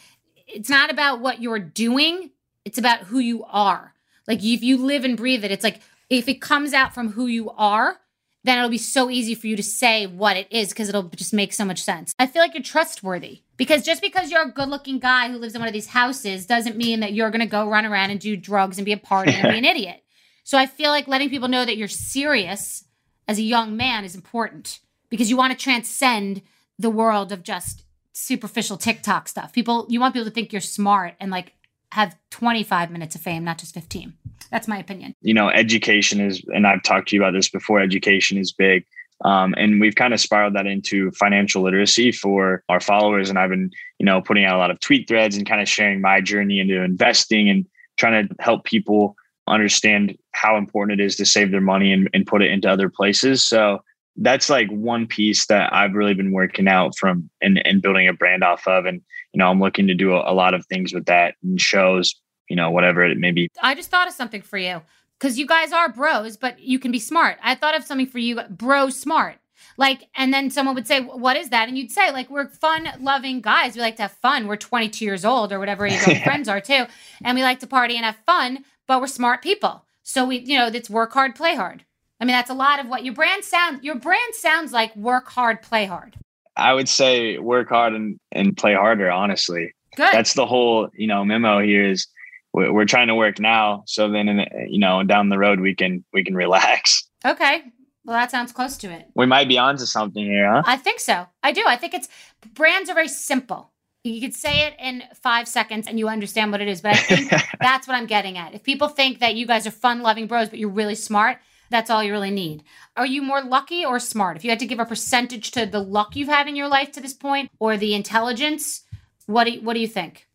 [0.48, 2.32] it's not about what you're doing
[2.66, 3.94] it's about who you are.
[4.28, 7.28] Like if you live and breathe it it's like if it comes out from who
[7.28, 7.98] you are
[8.44, 11.32] then it'll be so easy for you to say what it is because it'll just
[11.32, 12.16] make so much sense.
[12.18, 15.54] I feel like you're trustworthy because just because you're a good looking guy who lives
[15.54, 18.20] in one of these houses doesn't mean that you're going to go run around and
[18.20, 20.04] do drugs and be a party and be an idiot.
[20.44, 22.84] So i feel like letting people know that you're serious
[23.32, 26.42] as a young man is important because you want to transcend
[26.78, 29.54] the world of just superficial TikTok stuff.
[29.54, 31.54] People, you want people to think you're smart and like
[31.94, 34.12] have 25 minutes of fame, not just 15.
[34.52, 35.16] That's my opinion.
[35.22, 38.86] You know, education is, and I've talked to you about this before, education is big.
[39.24, 43.30] Um, and we've kind of spiraled that into financial literacy for our followers.
[43.30, 45.70] And I've been, you know, putting out a lot of tweet threads and kind of
[45.70, 47.66] sharing my journey into investing and
[47.96, 49.16] trying to help people
[49.52, 52.90] understand how important it is to save their money and, and put it into other
[52.90, 53.44] places.
[53.44, 53.84] So
[54.18, 58.14] that's like one piece that I've really been working out from and, and building a
[58.14, 58.86] brand off of.
[58.86, 59.02] And,
[59.34, 62.16] you know, I'm looking to do a, a lot of things with that and shows,
[62.50, 63.50] you know, whatever it may be.
[63.62, 64.82] I just thought of something for you
[65.20, 67.38] because you guys are bros, but you can be smart.
[67.44, 69.38] I thought of something for you, bro smart.
[69.78, 71.68] Like, and then someone would say, What is that?
[71.68, 73.76] And you'd say, like, we're fun loving guys.
[73.76, 74.48] We like to have fun.
[74.48, 76.86] We're 22 years old or whatever your friends are too.
[77.24, 79.86] And we like to party and have fun, but we're smart people.
[80.04, 81.86] So we, you know, it's work hard, play hard.
[82.20, 83.84] I mean, that's a lot of what your brand sound.
[83.84, 86.16] Your brand sounds like work hard, play hard.
[86.56, 89.10] I would say work hard and, and play harder.
[89.10, 90.12] Honestly, good.
[90.12, 92.08] That's the whole you know memo here is
[92.54, 95.74] we're, we're trying to work now, so then in, you know down the road we
[95.74, 97.08] can we can relax.
[97.26, 97.64] Okay,
[98.04, 99.08] well that sounds close to it.
[99.16, 100.64] We might be onto something here, huh?
[100.66, 101.26] I think so.
[101.42, 101.64] I do.
[101.66, 102.10] I think it's
[102.54, 103.71] brands are very simple
[104.04, 106.82] you could say it in five seconds and you understand what it is.
[106.82, 108.54] But I think that's what I'm getting at.
[108.54, 111.38] If people think that you guys are fun loving bros, but you're really smart,
[111.70, 112.64] that's all you really need.
[112.98, 114.38] Are you more lucky or smart?
[114.38, 116.92] If you had to give a percentage to the luck you've had in your life
[116.94, 118.82] to this point or the intelligence,
[119.26, 120.28] what do you, what do you think?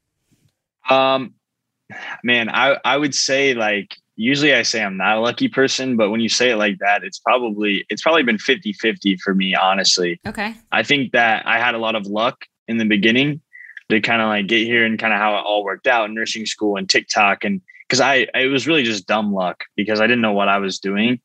[0.88, 1.34] Um,
[2.22, 6.10] man, I, I would say like, usually I say I'm not a lucky person, but
[6.10, 9.54] when you say it like that, it's probably, it's probably been 50 50 for me,
[9.54, 10.20] honestly.
[10.26, 10.54] Okay.
[10.72, 13.42] I think that I had a lot of luck in the beginning
[13.88, 16.46] to kind of like get here and kind of how it all worked out nursing
[16.46, 20.22] school and TikTok and because I it was really just dumb luck because I didn't
[20.22, 21.20] know what I was doing.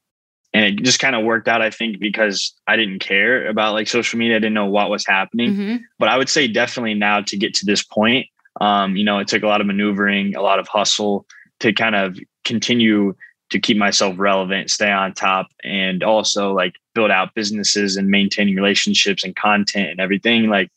[0.54, 3.88] And it just kind of worked out I think because I didn't care about like
[3.88, 4.36] social media.
[4.36, 5.54] I didn't know what was happening.
[5.54, 5.76] Mm-hmm.
[5.97, 8.28] but I would say definitely now to get to this point
[8.60, 11.26] um you know it took a lot of maneuvering a lot of hustle
[11.62, 13.15] to kind of continue
[13.50, 18.56] to keep myself relevant stay on top and also like build out businesses and maintaining
[18.56, 20.50] relationships and content and everything.
[20.50, 20.69] Like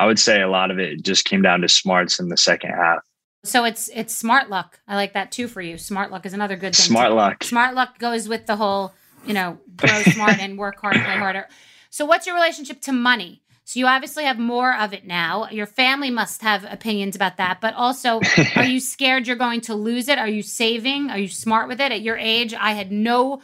[0.00, 2.70] I would say a lot of it just came down to smarts in the second
[2.70, 3.00] half.
[3.44, 4.80] So it's it's smart luck.
[4.88, 5.76] I like that too for you.
[5.76, 6.86] Smart luck is another good thing.
[6.86, 7.16] Smart too.
[7.16, 7.44] luck.
[7.44, 8.94] Smart luck goes with the whole,
[9.26, 11.48] you know, grow smart and work hard, play harder.
[11.90, 13.42] So what's your relationship to money?
[13.64, 15.50] So you obviously have more of it now.
[15.50, 18.22] Your family must have opinions about that, but also
[18.56, 20.18] are you scared you're going to lose it?
[20.18, 21.10] Are you saving?
[21.10, 21.92] Are you smart with it?
[21.92, 23.42] At your age, I had no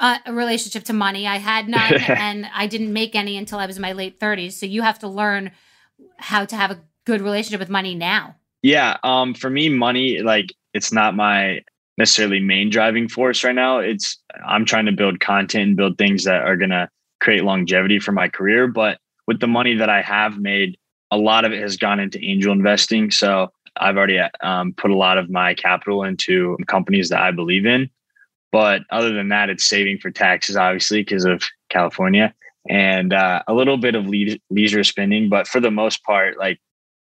[0.00, 1.26] uh, relationship to money.
[1.26, 4.52] I had none and I didn't make any until I was in my late 30s.
[4.52, 5.50] So you have to learn
[6.20, 8.36] how to have a good relationship with money now?
[8.62, 11.60] Yeah, um, for me, money like it's not my
[11.98, 13.78] necessarily main driving force right now.
[13.78, 16.88] It's I'm trying to build content and build things that are gonna
[17.20, 18.66] create longevity for my career.
[18.66, 20.76] But with the money that I have made,
[21.10, 23.10] a lot of it has gone into angel investing.
[23.10, 27.66] So I've already um, put a lot of my capital into companies that I believe
[27.66, 27.90] in.
[28.52, 32.34] But other than that, it's saving for taxes, obviously, because of California,
[32.68, 35.28] and uh, a little bit of leisure spending.
[35.28, 36.60] But for the most part, like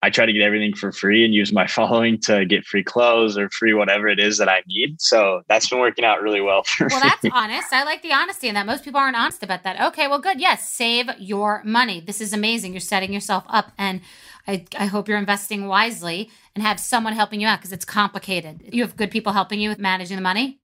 [0.04, 3.38] I try to get everything for free and use my following to get free clothes
[3.38, 5.02] or free whatever it is that I need.
[5.02, 7.04] So that's been working out really well for well, me.
[7.04, 7.72] Well, that's honest.
[7.72, 8.66] I like the honesty in that.
[8.66, 9.82] Most people aren't honest about that.
[9.88, 10.42] Okay, well, good.
[10.42, 12.02] Yes, save your money.
[12.02, 12.74] This is amazing.
[12.74, 14.02] You're setting yourself up, and
[14.46, 18.62] I, I hope you're investing wisely and have someone helping you out because it's complicated.
[18.74, 20.60] You have good people helping you with managing the money.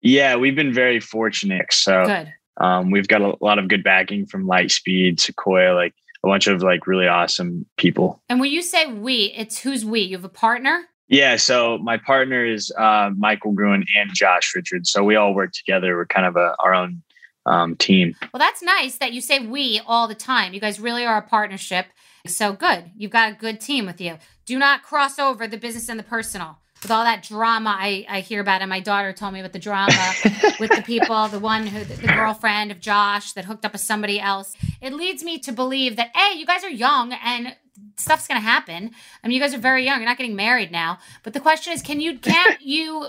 [0.00, 1.72] Yeah, we've been very fortunate.
[1.72, 2.32] So good.
[2.58, 6.62] Um, we've got a lot of good backing from Lightspeed, Sequoia, like a bunch of
[6.62, 8.22] like really awesome people.
[8.28, 10.00] And when you say we, it's who's we?
[10.00, 10.84] You have a partner?
[11.08, 11.36] Yeah.
[11.36, 14.90] So my partner is uh, Michael Gruen and Josh Richards.
[14.90, 15.96] So we all work together.
[15.96, 17.02] We're kind of a, our own
[17.46, 18.14] um, team.
[18.32, 20.52] Well, that's nice that you say we all the time.
[20.52, 21.86] You guys really are a partnership.
[22.26, 22.90] So good.
[22.96, 24.18] You've got a good team with you.
[24.46, 28.20] Do not cross over the business and the personal with all that drama I, I
[28.20, 28.60] hear about.
[28.60, 29.92] And my daughter told me about the drama
[30.60, 33.80] with the people, the one who, the, the girlfriend of Josh that hooked up with
[33.80, 34.54] somebody else.
[34.80, 37.56] It leads me to believe that, hey, you guys are young and
[37.96, 38.90] stuff's going to happen.
[39.22, 40.00] I mean, you guys are very young.
[40.00, 40.98] You're not getting married now.
[41.22, 43.06] But the question is, can you, can't you,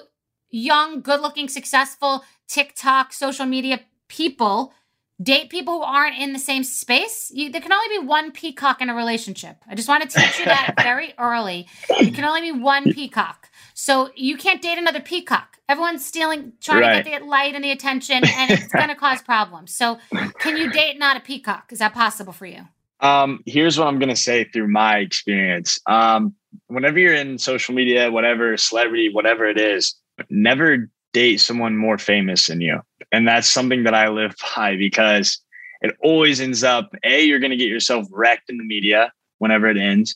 [0.49, 4.73] young, good looking, successful TikTok, social media people,
[5.21, 7.32] date people who aren't in the same space.
[7.34, 9.58] You, there can only be one peacock in a relationship.
[9.67, 11.67] I just want to teach you that very early.
[11.99, 13.49] You can only be one peacock.
[13.79, 15.59] So you can't date another peacock.
[15.69, 17.03] Everyone's stealing, trying right.
[17.03, 19.75] to get the light and the attention, and it's going to cause problems.
[19.75, 19.99] So,
[20.39, 21.71] can you date not a peacock?
[21.71, 22.67] Is that possible for you?
[23.01, 25.79] Um, here's what I'm going to say through my experience.
[25.85, 26.33] Um,
[26.65, 29.93] whenever you're in social media, whatever celebrity, whatever it is,
[30.31, 32.81] never date someone more famous than you.
[33.11, 35.39] And that's something that I live by because
[35.81, 39.67] it always ends up A, you're going to get yourself wrecked in the media whenever
[39.67, 40.15] it ends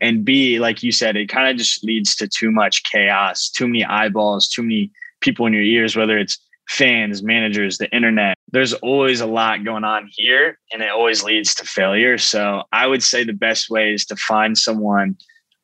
[0.00, 3.66] and B, like you said, it kind of just leads to too much chaos, too
[3.66, 8.36] many eyeballs, too many people in your ears, whether it's fans, managers, the internet.
[8.50, 12.18] There's always a lot going on here and it always leads to failure.
[12.18, 15.16] So I would say the best way is to find someone,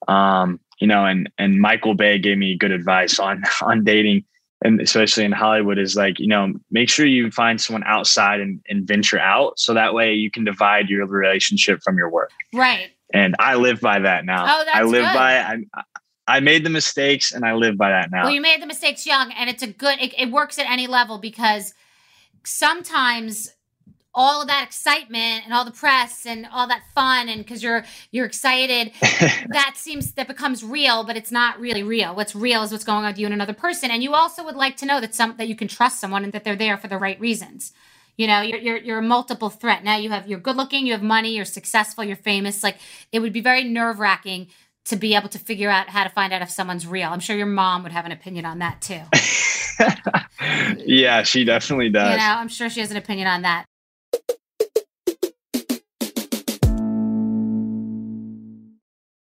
[0.07, 4.25] um, you know, and, and Michael Bay gave me good advice on, on dating
[4.65, 8.61] and especially in Hollywood is like, you know, make sure you find someone outside and,
[8.69, 9.57] and venture out.
[9.57, 12.33] So that way you can divide your relationship from your work.
[12.53, 14.45] Right and I live by that now.
[14.45, 15.15] Oh, that's I live good.
[15.15, 15.83] by I
[16.27, 18.25] I made the mistakes and I live by that now.
[18.25, 19.99] Well, you made the mistakes young, and it's a good.
[20.01, 21.75] It, it works at any level because
[22.45, 23.51] sometimes
[24.15, 27.85] all of that excitement and all the press and all that fun and because you're
[28.11, 32.73] you're excited that seems that becomes real but it's not really real what's real is
[32.73, 35.01] what's going on with you and another person and you also would like to know
[35.01, 37.73] that some that you can trust someone and that they're there for the right reasons
[38.19, 39.85] you know, you're, you're, you're a multiple threat.
[39.85, 42.63] Now you have, you're good looking, you have money, you're successful, you're famous.
[42.65, 42.79] Like
[43.13, 44.49] it would be very nerve wracking
[44.87, 47.11] to be able to figure out how to find out if someone's real.
[47.11, 49.03] I'm sure your mom would have an opinion on that too.
[50.85, 52.11] yeah, she definitely does.
[52.11, 53.67] You know, I'm sure she has an opinion on that.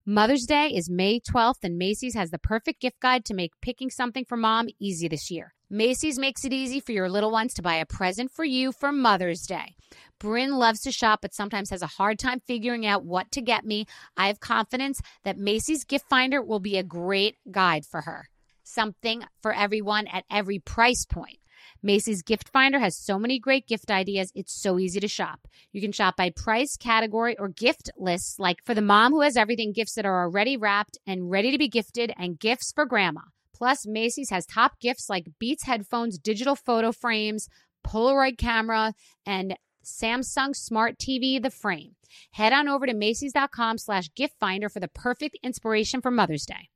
[0.07, 3.89] Mother's Day is May 12th, and Macy's has the perfect gift guide to make picking
[3.89, 5.54] something for mom easy this year.
[5.69, 8.91] Macy's makes it easy for your little ones to buy a present for you for
[8.91, 9.75] Mother's Day.
[10.19, 13.65] Bryn loves to shop, but sometimes has a hard time figuring out what to get
[13.65, 13.87] me.
[14.15, 18.29] I have confidence that Macy's Gift Finder will be a great guide for her.
[18.63, 21.39] Something for everyone at every price point.
[21.81, 25.47] Macy's Gift Finder has so many great gift ideas, it's so easy to shop.
[25.71, 29.35] You can shop by price, category, or gift lists, like for the mom who has
[29.35, 33.21] everything, gifts that are already wrapped and ready to be gifted, and gifts for grandma.
[33.55, 37.47] Plus, Macy's has top gifts like Beats headphones, digital photo frames,
[37.87, 38.93] Polaroid camera,
[39.25, 41.95] and Samsung Smart TV The Frame.
[42.31, 46.69] Head on over to Macy's.com slash gift finder for the perfect inspiration for Mother's Day.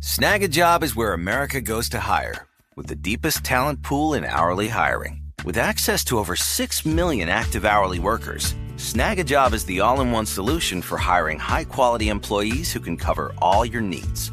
[0.00, 5.22] Snagajob is where America goes to hire, with the deepest talent pool in hourly hiring.
[5.44, 10.26] With access to over 6 million active hourly workers, Snagajob is the all in one
[10.26, 14.32] solution for hiring high quality employees who can cover all your needs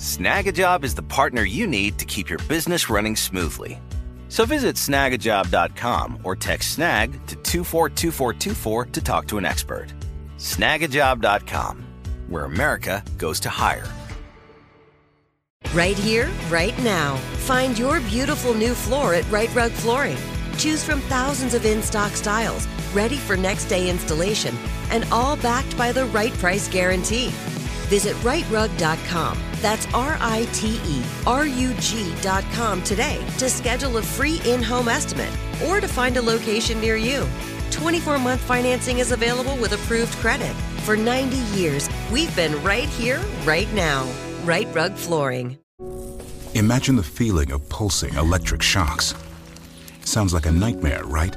[0.00, 3.78] Snagajob is the partner you need to keep your business running smoothly.
[4.30, 9.92] So visit snagajob.com or text snag to 242424 to talk to an expert.
[10.38, 11.84] Snagajob.com,
[12.28, 13.86] where America goes to hire.
[15.74, 17.16] Right here, right now.
[17.44, 20.16] Find your beautiful new floor at Rite Rug Flooring.
[20.56, 24.56] Choose from thousands of in stock styles, ready for next day installation,
[24.90, 27.34] and all backed by the right price guarantee.
[27.90, 29.36] Visit riterug.com.
[29.60, 34.88] That's R I T E R U G.com today to schedule a free in home
[34.88, 35.36] estimate
[35.66, 37.26] or to find a location near you.
[37.72, 40.54] 24 month financing is available with approved credit.
[40.86, 44.08] For 90 years, we've been right here, right now.
[44.44, 45.58] Rite Rug Flooring.
[46.54, 49.14] Imagine the feeling of pulsing electric shocks.
[50.04, 51.36] Sounds like a nightmare, right?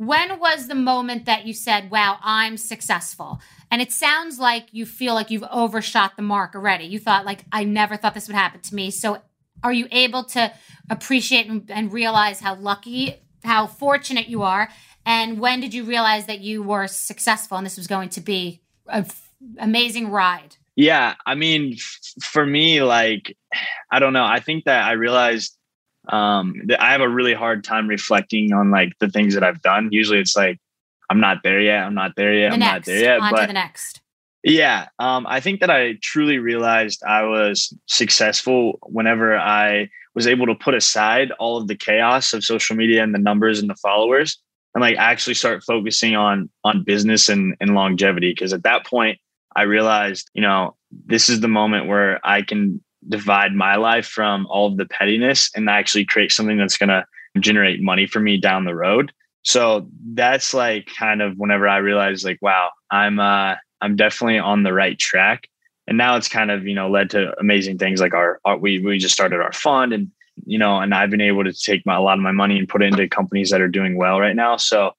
[0.00, 3.38] when was the moment that you said, wow, I'm successful?
[3.70, 6.84] And it sounds like you feel like you've overshot the mark already.
[6.84, 8.90] You thought, like, I never thought this would happen to me.
[8.90, 9.18] So,
[9.62, 10.54] are you able to
[10.88, 14.70] appreciate and, and realize how lucky, how fortunate you are?
[15.04, 18.62] And when did you realize that you were successful and this was going to be
[18.86, 20.56] an f- amazing ride?
[20.76, 23.36] Yeah, I mean, f- for me, like,
[23.92, 24.24] I don't know.
[24.24, 25.58] I think that I realized
[26.12, 29.62] um, that I have a really hard time reflecting on like the things that I've
[29.62, 29.88] done.
[29.90, 30.58] Usually, it's like
[31.08, 31.84] I'm not there yet.
[31.84, 32.48] I'm not there yet.
[32.48, 33.20] The I'm next, not there yet.
[33.20, 34.00] on but the next.
[34.42, 40.46] yeah, um, I think that I truly realized I was successful whenever I was able
[40.46, 43.76] to put aside all of the chaos of social media and the numbers and the
[43.76, 44.38] followers
[44.74, 48.30] and like actually start focusing on on business and, and longevity.
[48.32, 49.18] Because at that point,
[49.56, 54.46] I realized, you know, this is the moment where I can divide my life from
[54.46, 57.04] all of the pettiness and actually create something that's going to
[57.38, 59.12] generate money for me down the road.
[59.42, 64.62] So that's like kind of whenever I realized like, wow, I'm, uh, I'm definitely on
[64.62, 65.48] the right track.
[65.86, 68.78] And now it's kind of, you know, led to amazing things like our, our we,
[68.78, 70.10] we just started our fund and,
[70.44, 72.68] you know, and I've been able to take my, a lot of my money and
[72.68, 74.56] put it into companies that are doing well right now.
[74.56, 74.92] So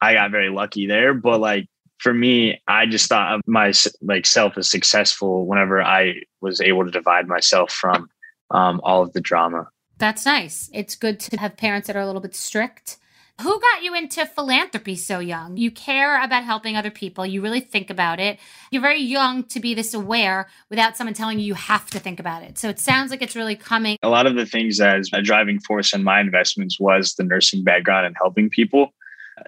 [0.00, 3.72] I got very lucky there, but like for me, I just thought of my
[4.02, 8.08] like self as successful whenever I was able to divide myself from
[8.50, 9.68] um, all of the drama.
[9.98, 10.68] That's nice.
[10.72, 12.98] It's good to have parents that are a little bit strict.
[13.42, 15.58] Who got you into philanthropy so young?
[15.58, 17.26] You care about helping other people.
[17.26, 18.38] You really think about it.
[18.70, 22.18] You're very young to be this aware without someone telling you you have to think
[22.18, 22.56] about it.
[22.56, 23.98] So it sounds like it's really coming.
[24.02, 27.62] A lot of the things as a driving force in my investments was the nursing
[27.62, 28.94] background and helping people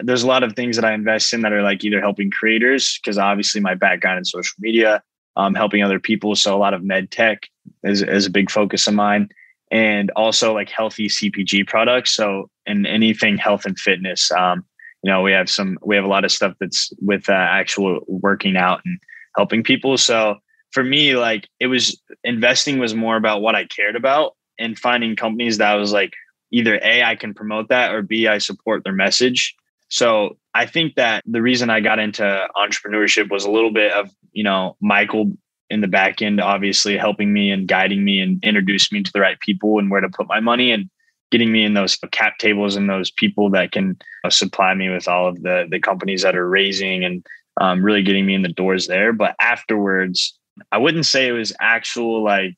[0.01, 2.99] there's a lot of things that I invest in that are like either helping creators,
[2.99, 5.03] because obviously my background in social media,
[5.37, 6.35] um, helping other people.
[6.37, 7.49] So a lot of med tech
[7.85, 9.29] is, is a big focus of mine.
[9.71, 12.15] And also like healthy CPG products.
[12.15, 14.65] So in anything health and fitness, um,
[15.03, 18.01] you know, we have some, we have a lot of stuff that's with uh, actual
[18.09, 18.99] working out and
[19.37, 19.99] helping people.
[19.99, 20.37] So
[20.71, 25.17] for me, like it was investing was more about what I cared about and finding
[25.17, 26.15] companies that was like
[26.51, 29.55] either A, I can promote that or B, I support their message.
[29.89, 34.11] So I think that the reason I got into entrepreneurship was a little bit of,
[34.33, 35.33] you know, Michael
[35.71, 39.21] in the back end, obviously helping me and guiding me and introduce me to the
[39.21, 40.89] right people and where to put my money and
[41.31, 43.99] getting me in those cap tables and those people that can
[44.31, 47.27] supply me with all of the, the companies that are raising and
[47.61, 49.13] um, really getting me in the doors there.
[49.13, 50.39] But afterwards,
[50.73, 52.57] I wouldn't say it was actual like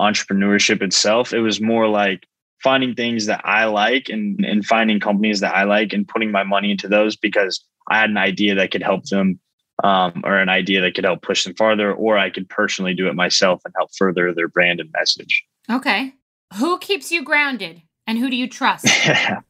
[0.00, 1.32] entrepreneurship itself.
[1.32, 2.26] It was more like
[2.62, 6.42] finding things that I like and, and finding companies that I like and putting my
[6.42, 9.40] money into those because I had an idea that could help them
[9.84, 13.08] um, or an idea that could help push them farther, or I could personally do
[13.08, 15.44] it myself and help further their brand and message.
[15.70, 16.14] Okay.
[16.54, 18.86] Who keeps you grounded and who do you trust?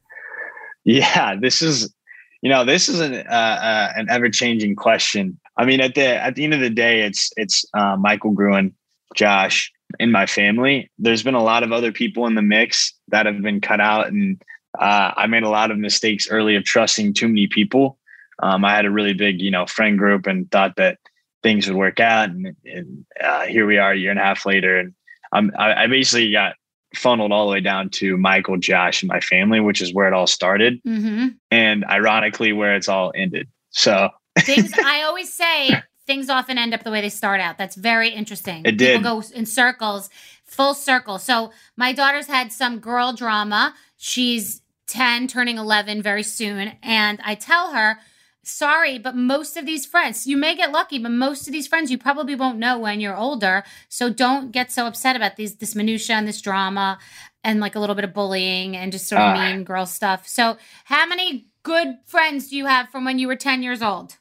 [0.83, 1.93] yeah, this is,
[2.41, 5.39] you know, this is an, uh, uh, an ever changing question.
[5.57, 8.75] I mean, at the, at the end of the day, it's, it's uh, Michael Gruen,
[9.15, 10.91] Josh, in my family.
[10.99, 14.07] There's been a lot of other people in the mix that have been cut out,
[14.07, 14.41] and
[14.77, 17.97] uh, I made a lot of mistakes early of trusting too many people.
[18.41, 20.99] Um, I had a really big, you know, friend group and thought that
[21.41, 24.45] things would work out, and, and uh, here we are a year and a half
[24.45, 24.93] later, and
[25.31, 26.55] I'm, I, I basically got
[26.95, 30.13] funneled all the way down to Michael, Josh, and my family, which is where it
[30.13, 31.29] all started, mm-hmm.
[31.51, 33.47] and ironically, where it's all ended.
[33.71, 34.09] So
[34.39, 37.59] things I always say things often end up the way they start out.
[37.59, 38.63] That's very interesting.
[38.65, 38.97] It did.
[38.97, 40.09] People go in circles,
[40.43, 41.19] full circle.
[41.19, 43.75] So my daughter's had some girl drama.
[43.95, 46.73] She's 10, turning 11 very soon.
[46.81, 47.99] And I tell her,
[48.41, 51.91] sorry, but most of these friends, you may get lucky, but most of these friends
[51.91, 53.63] you probably won't know when you're older.
[53.87, 56.97] So don't get so upset about these this minutia and this drama
[57.43, 60.27] and like a little bit of bullying and just sort of uh, mean girl stuff.
[60.27, 64.17] So how many good friends do you have from when you were 10 years old?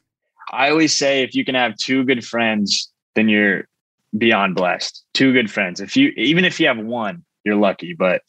[0.53, 3.69] I always say if you can have two good friends, then you're
[4.17, 5.05] beyond blessed.
[5.15, 5.81] Two good friends.
[5.81, 8.23] If you even if you have one, you're lucky, but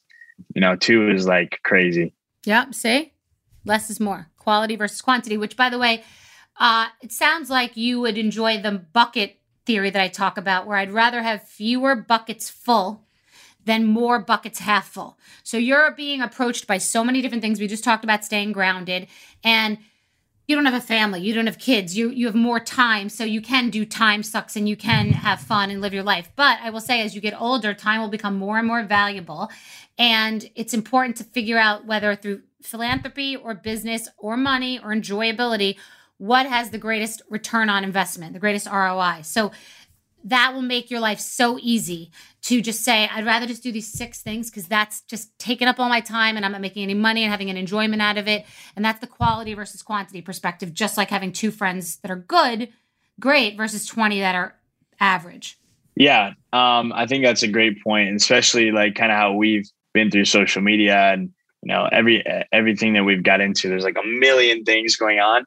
[0.56, 2.14] you know, two is like crazy.
[2.46, 3.14] Yep, see?
[3.66, 4.28] Less is more.
[4.38, 6.04] Quality versus quantity, which by the way,
[6.58, 10.78] uh, it sounds like you would enjoy the bucket theory that I talk about, where
[10.78, 13.06] I'd rather have fewer buckets full
[13.66, 15.20] than more buckets half full.
[15.44, 17.60] So you're being approached by so many different things.
[17.60, 19.08] We just talked about staying grounded
[19.44, 19.78] and
[20.50, 23.24] you don't have a family, you don't have kids, you you have more time, so
[23.24, 26.32] you can do time sucks and you can have fun and live your life.
[26.36, 29.52] But I will say as you get older, time will become more and more valuable.
[30.00, 35.78] And it's important to figure out whether through philanthropy or business or money or enjoyability,
[36.18, 39.20] what has the greatest return on investment, the greatest ROI.
[39.22, 39.52] So
[40.26, 42.12] that will make your life so easy
[42.44, 45.80] to just say, I'd rather just do these six things because that's just taking up
[45.80, 48.28] all my time and I'm not making any money and having an enjoyment out of
[48.28, 48.46] it.
[48.76, 52.70] And that's the quality versus quantity perspective, just like having two friends that are good,
[53.20, 54.56] great, versus 20 that are
[55.00, 55.58] average.
[55.96, 56.34] Yeah.
[56.54, 60.26] Um, I think that's a great point, especially like kind of how we've been through
[60.26, 64.64] social media and you know every everything that we've got into there's like a million
[64.64, 65.44] things going on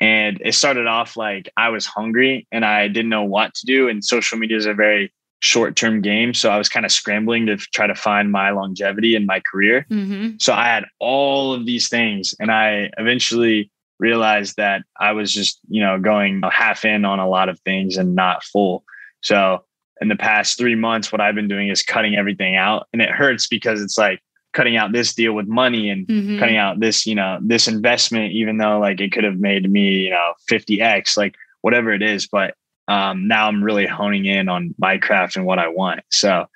[0.00, 3.88] and it started off like i was hungry and i didn't know what to do.
[3.88, 6.34] And social media is a very short term game.
[6.34, 9.86] So i was kind of scrambling to try to find my longevity in my career.
[9.90, 10.36] Mm-hmm.
[10.40, 15.58] so i had all of these things and i eventually realized that i was just
[15.68, 18.84] you know going half in on a lot of things and not full.
[19.20, 19.64] So
[20.00, 22.86] in the past three months what i've been doing is cutting everything out.
[22.92, 24.20] And it hurts because it's like
[24.58, 26.40] cutting out this deal with money and mm-hmm.
[26.40, 29.90] cutting out this, you know, this investment, even though like it could have made me,
[29.98, 32.26] you know, 50x, like whatever it is.
[32.26, 32.54] But
[32.88, 36.00] um, now I'm really honing in on my craft and what I want.
[36.10, 36.46] So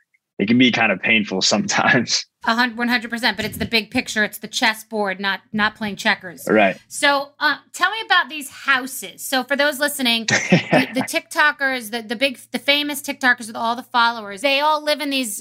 [0.40, 2.26] it can be kind of painful sometimes.
[2.44, 4.24] One hundred percent, but it's the big picture.
[4.24, 6.48] It's the chessboard, not not playing checkers.
[6.50, 6.76] Right.
[6.88, 9.22] So, uh, tell me about these houses.
[9.22, 13.76] So, for those listening, the, the TikTokers, the the big, the famous TikTokers with all
[13.76, 15.40] the followers, they all live in these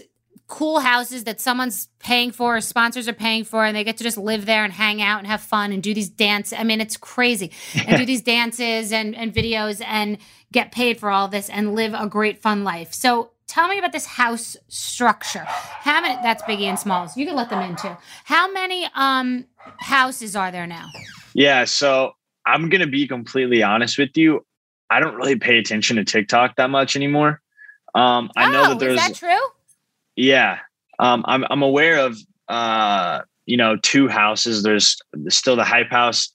[0.52, 4.04] cool houses that someone's paying for or sponsors are paying for and they get to
[4.04, 6.60] just live there and hang out and have fun and do these dances.
[6.60, 7.54] I mean, it's crazy.
[7.88, 10.18] And do these dances and, and videos and
[10.52, 12.94] get paid for all this and live a great fun life.
[12.94, 15.46] So tell me about this house structure.
[15.48, 17.16] How many that's Biggie and Smalls.
[17.16, 17.96] You can let them in too.
[18.26, 19.46] How many um
[19.80, 20.90] houses are there now?
[21.34, 22.12] Yeah, so
[22.46, 24.46] I'm gonna be completely honest with you.
[24.90, 27.42] I don't really pay attention to TikTok that much anymore.
[27.96, 29.40] Um, I oh, know that there's is that true?
[30.22, 30.60] Yeah,
[31.00, 32.16] um, I'm I'm aware of
[32.48, 34.62] uh, you know two houses.
[34.62, 34.96] There's
[35.30, 36.32] still the hype house,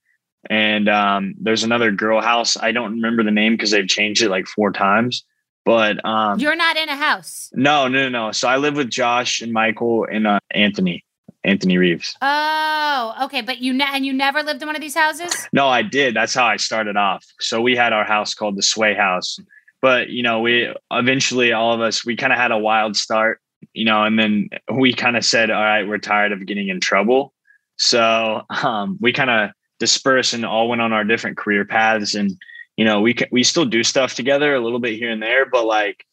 [0.51, 2.57] and um, there's another girl house.
[2.57, 5.25] I don't remember the name because they've changed it like four times.
[5.65, 7.49] But um, you're not in a house.
[7.55, 8.33] No, no, no.
[8.33, 11.05] So I live with Josh and Michael and uh, Anthony.
[11.45, 12.17] Anthony Reeves.
[12.21, 13.41] Oh, okay.
[13.41, 15.49] But you ne- and you never lived in one of these houses?
[15.53, 16.17] No, I did.
[16.17, 17.25] That's how I started off.
[17.39, 19.39] So we had our house called the Sway House.
[19.81, 23.41] But you know, we eventually all of us we kind of had a wild start
[23.73, 26.81] you know, and then we kind of said, all right, we're tired of getting in
[26.81, 27.33] trouble.
[27.77, 32.15] So um, we kind of dispersed and all went on our different career paths.
[32.15, 32.33] And,
[32.77, 35.67] you know, we, we still do stuff together a little bit here and there, but
[35.67, 36.05] like,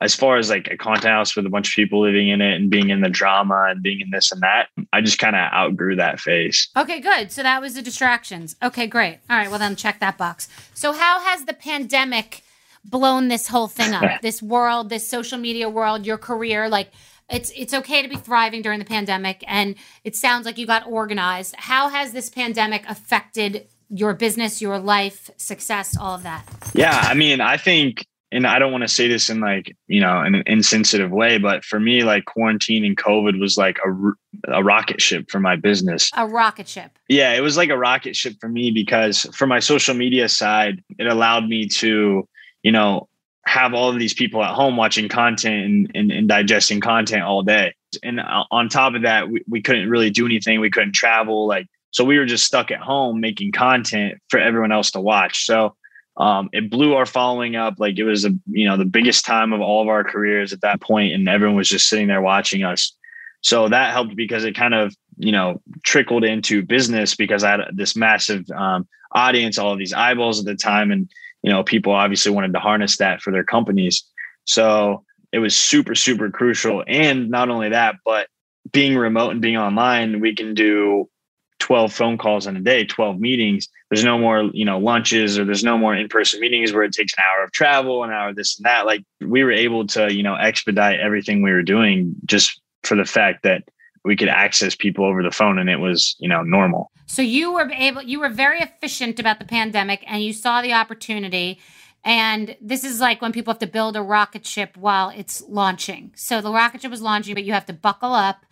[0.00, 2.56] as far as like a content house with a bunch of people living in it
[2.56, 5.50] and being in the drama and being in this and that, I just kind of
[5.52, 6.68] outgrew that phase.
[6.76, 7.30] Okay, good.
[7.30, 8.56] So that was the distractions.
[8.62, 9.20] Okay, great.
[9.30, 10.48] All right, well then check that box.
[10.74, 12.42] So how has the pandemic
[12.84, 14.20] blown this whole thing up.
[14.22, 16.90] this world, this social media world, your career, like
[17.30, 20.86] it's it's okay to be thriving during the pandemic and it sounds like you got
[20.86, 21.54] organized.
[21.56, 26.44] How has this pandemic affected your business, your life, success, all of that?
[26.74, 30.00] Yeah, I mean, I think and I don't want to say this in like, you
[30.00, 34.64] know, an insensitive way, but for me, like quarantine and COVID was like a, a
[34.64, 36.10] rocket ship for my business.
[36.16, 36.98] A rocket ship.
[37.08, 40.82] Yeah, it was like a rocket ship for me because for my social media side,
[40.98, 42.28] it allowed me to
[42.64, 43.08] you know,
[43.46, 47.42] have all of these people at home watching content and, and, and digesting content all
[47.42, 47.74] day.
[48.02, 50.60] And on top of that, we, we couldn't really do anything.
[50.60, 51.46] We couldn't travel.
[51.46, 55.44] Like, so we were just stuck at home making content for everyone else to watch.
[55.44, 55.76] So
[56.16, 57.74] um, it blew our following up.
[57.78, 60.62] Like it was a, you know, the biggest time of all of our careers at
[60.62, 62.96] that point, and everyone was just sitting there watching us.
[63.42, 67.60] So that helped because it kind of, you know, trickled into business because I had
[67.74, 71.10] this massive um, audience, all of these eyeballs at the time, and
[71.44, 74.02] you know, people obviously wanted to harness that for their companies.
[74.46, 76.82] So it was super, super crucial.
[76.88, 78.28] And not only that, but
[78.72, 81.10] being remote and being online, we can do
[81.58, 83.68] 12 phone calls in a day, 12 meetings.
[83.90, 87.12] There's no more, you know, lunches or there's no more in-person meetings where it takes
[87.12, 88.86] an hour of travel, an hour of this and that.
[88.86, 93.04] Like we were able to, you know, expedite everything we were doing just for the
[93.04, 93.64] fact that
[94.04, 96.90] we could access people over the phone and it was, you know, normal.
[97.06, 100.72] So you were able you were very efficient about the pandemic and you saw the
[100.72, 101.60] opportunity
[102.04, 106.12] and this is like when people have to build a rocket ship while it's launching.
[106.16, 108.44] So the rocket ship was launching, but you have to buckle up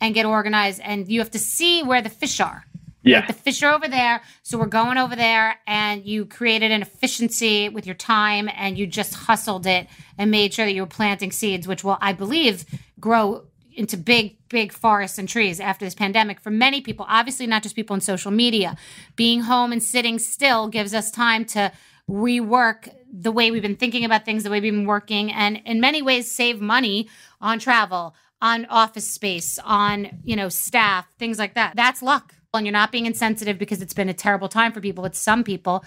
[0.00, 2.64] and get organized and you have to see where the fish are.
[3.02, 3.20] Yeah.
[3.20, 4.22] Like the fish are over there.
[4.42, 8.86] So we're going over there and you created an efficiency with your time and you
[8.86, 9.88] just hustled it
[10.18, 12.64] and made sure that you were planting seeds, which will, I believe,
[13.00, 13.46] grow
[13.80, 17.06] into big, big forests and trees after this pandemic for many people.
[17.08, 18.76] Obviously, not just people on social media.
[19.16, 21.72] Being home and sitting still gives us time to
[22.08, 25.80] rework the way we've been thinking about things, the way we've been working, and in
[25.80, 27.08] many ways save money
[27.40, 31.74] on travel, on office space, on, you know, staff, things like that.
[31.74, 32.34] That's luck.
[32.52, 35.42] And you're not being insensitive because it's been a terrible time for people, but some
[35.42, 35.84] people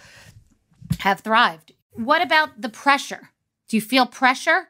[1.00, 1.74] have thrived.
[1.92, 3.30] What about the pressure?
[3.68, 4.70] Do you feel pressure?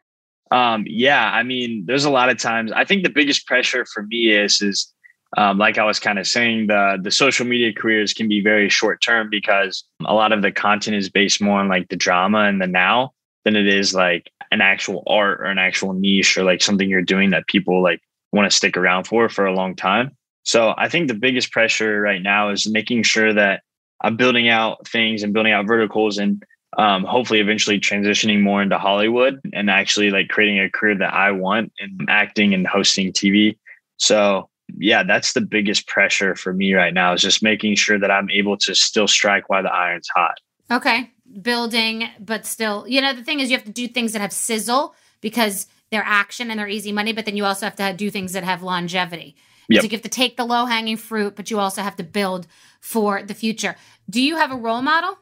[0.54, 2.72] Um, yeah, I mean, there's a lot of times.
[2.72, 4.94] I think the biggest pressure for me is is
[5.36, 8.70] um, like I was kind of saying, the the social media careers can be very
[8.70, 12.42] short term because a lot of the content is based more on like the drama
[12.42, 13.14] and the now
[13.46, 17.02] than it is like an actual art or an actual niche or like something you're
[17.02, 18.00] doing that people like
[18.32, 20.16] want to stick around for for a long time.
[20.44, 23.64] So I think the biggest pressure right now is making sure that
[24.02, 26.44] I'm building out things and building out verticals and
[26.78, 31.32] um, hopefully eventually transitioning more into Hollywood and actually like creating a career that I
[31.32, 33.58] want in acting and hosting TV.
[33.98, 38.12] So yeah, that's the biggest pressure for me right now is just making sure that
[38.12, 40.38] I'm able to still strike while the iron's hot.
[40.72, 41.12] Okay.
[41.42, 44.34] Building, but still, you know, the thing is you have to do things that have
[44.34, 48.10] sizzle because they're action and they're easy money, but then you also have to do
[48.10, 49.36] things that have longevity.
[49.70, 49.82] Yep.
[49.82, 52.48] So you have to take the low hanging fruit, but you also have to build
[52.80, 53.76] for the future.
[54.10, 55.18] Do you have a role model?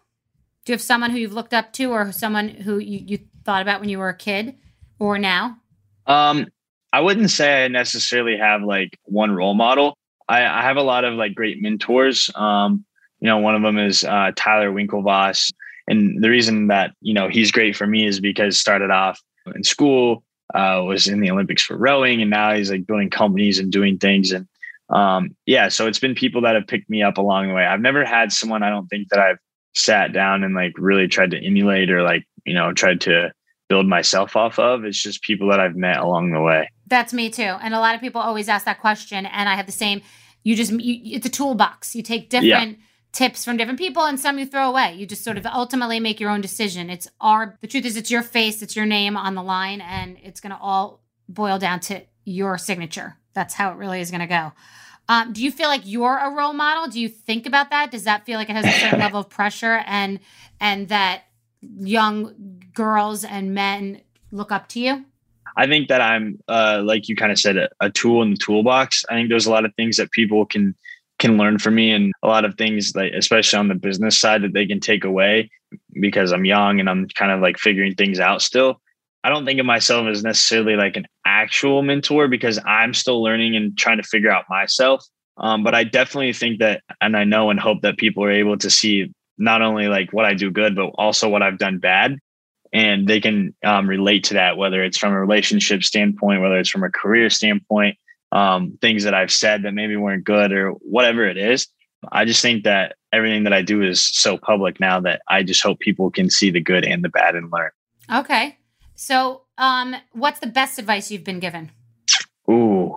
[0.72, 3.82] You have someone who you've looked up to or someone who you, you thought about
[3.82, 4.55] when you were a kid
[4.99, 5.57] or now?
[6.07, 6.47] Um,
[6.93, 9.97] I wouldn't say I necessarily have like one role model.
[10.30, 12.30] I, I have a lot of like great mentors.
[12.36, 12.86] Um,
[13.19, 15.51] you know, one of them is uh, Tyler Winklevoss.
[15.89, 19.19] And the reason that, you know, he's great for me is because started off
[19.53, 23.59] in school, uh, was in the Olympics for rowing, and now he's like building companies
[23.59, 24.32] and doing things.
[24.32, 24.47] And
[24.89, 27.65] um, yeah, so it's been people that have picked me up along the way.
[27.65, 29.38] I've never had someone I don't think that I've
[29.74, 33.32] sat down and like really tried to emulate or like, you know, tried to
[33.69, 34.84] build myself off of.
[34.84, 36.69] It's just people that I've met along the way.
[36.88, 37.43] That's me too.
[37.43, 39.26] And a lot of people always ask that question.
[39.26, 40.01] And I have the same,
[40.43, 41.95] you just, you, it's a toolbox.
[41.95, 42.86] You take different yeah.
[43.13, 44.95] tips from different people and some you throw away.
[44.95, 46.89] You just sort of ultimately make your own decision.
[46.89, 50.17] It's our, the truth is, it's your face, it's your name on the line, and
[50.22, 53.17] it's going to all boil down to your signature.
[53.34, 54.51] That's how it really is going to go.
[55.12, 56.88] Um, do you feel like you're a role model?
[56.88, 57.91] Do you think about that?
[57.91, 60.22] Does that feel like it has a certain level of pressure and
[60.62, 61.24] and that
[61.62, 63.99] young girls and men
[64.32, 65.03] look up to you?
[65.57, 68.38] I think that I'm, uh, like you kind of said, a, a, tool in the
[68.38, 69.03] toolbox.
[69.09, 70.74] I think there's a lot of things that people can
[71.20, 74.43] can learn from me, and a lot of things, like especially on the business side,
[74.43, 75.51] that they can take away
[75.99, 78.80] because I'm young and I'm kind of like figuring things out still.
[79.24, 83.55] I don't think of myself as necessarily like an actual mentor because I'm still learning
[83.55, 85.05] and trying to figure out myself.
[85.38, 88.57] Um, but I definitely think that, and I know and hope that people are able
[88.57, 92.17] to see not only like what I do good, but also what I've done bad.
[92.74, 96.69] And they can um, relate to that, whether it's from a relationship standpoint, whether it's
[96.69, 97.97] from a career standpoint,
[98.32, 101.67] um, things that I've said that maybe weren't good or whatever it is.
[102.11, 105.61] I just think that everything that I do is so public now that I just
[105.61, 107.72] hope people can see the good and the bad and learn.
[108.11, 108.57] Okay.
[109.02, 111.72] So, um, what's the best advice you've been given?
[112.47, 112.95] Ooh,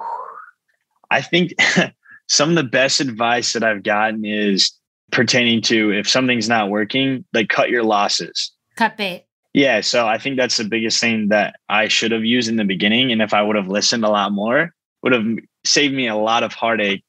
[1.11, 1.55] I think
[2.29, 4.71] some of the best advice that I've gotten is
[5.13, 8.53] pertaining to if something's not working, like cut your losses.
[8.77, 9.25] Cut bait.
[9.55, 9.81] Yeah.
[9.81, 13.11] So I think that's the biggest thing that I should have used in the beginning.
[13.11, 15.25] And if I would have listened a lot more, would have
[15.65, 17.03] saved me a lot of heartache.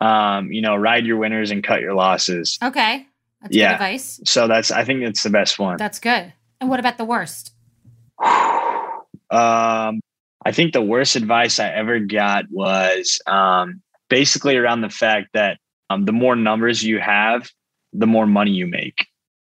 [0.00, 2.58] Um, you know, ride your winners and cut your losses.
[2.60, 3.06] Okay.
[3.42, 3.68] That's yeah.
[3.68, 4.20] good advice.
[4.24, 5.76] So that's I think it's the best one.
[5.76, 6.32] That's good.
[6.60, 7.52] And what about the worst?
[9.30, 10.00] um
[10.42, 15.58] I think the worst advice I ever got was um basically around the fact that
[15.88, 17.50] um, the more numbers you have,
[17.92, 19.06] the more money you make.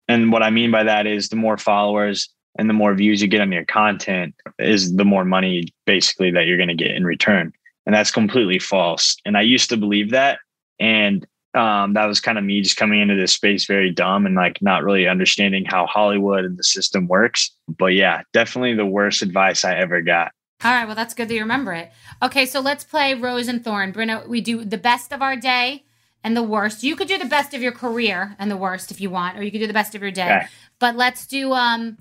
[0.07, 3.27] And what I mean by that is the more followers and the more views you
[3.27, 7.05] get on your content is the more money basically that you're going to get in
[7.05, 7.53] return.
[7.85, 9.15] And that's completely false.
[9.25, 10.39] And I used to believe that.
[10.79, 14.35] And um, that was kind of me just coming into this space very dumb and
[14.35, 17.51] like not really understanding how Hollywood and the system works.
[17.67, 20.31] But yeah, definitely the worst advice I ever got.
[20.63, 20.85] All right.
[20.85, 21.91] Well, that's good that you remember it.
[22.21, 22.45] Okay.
[22.45, 23.91] So let's play Rose and Thorn.
[23.91, 25.85] Bruno, we do the best of our day
[26.23, 26.83] and the worst.
[26.83, 29.43] You could do the best of your career and the worst if you want, or
[29.43, 30.25] you could do the best of your day.
[30.27, 30.47] Okay.
[30.79, 31.97] But let's do um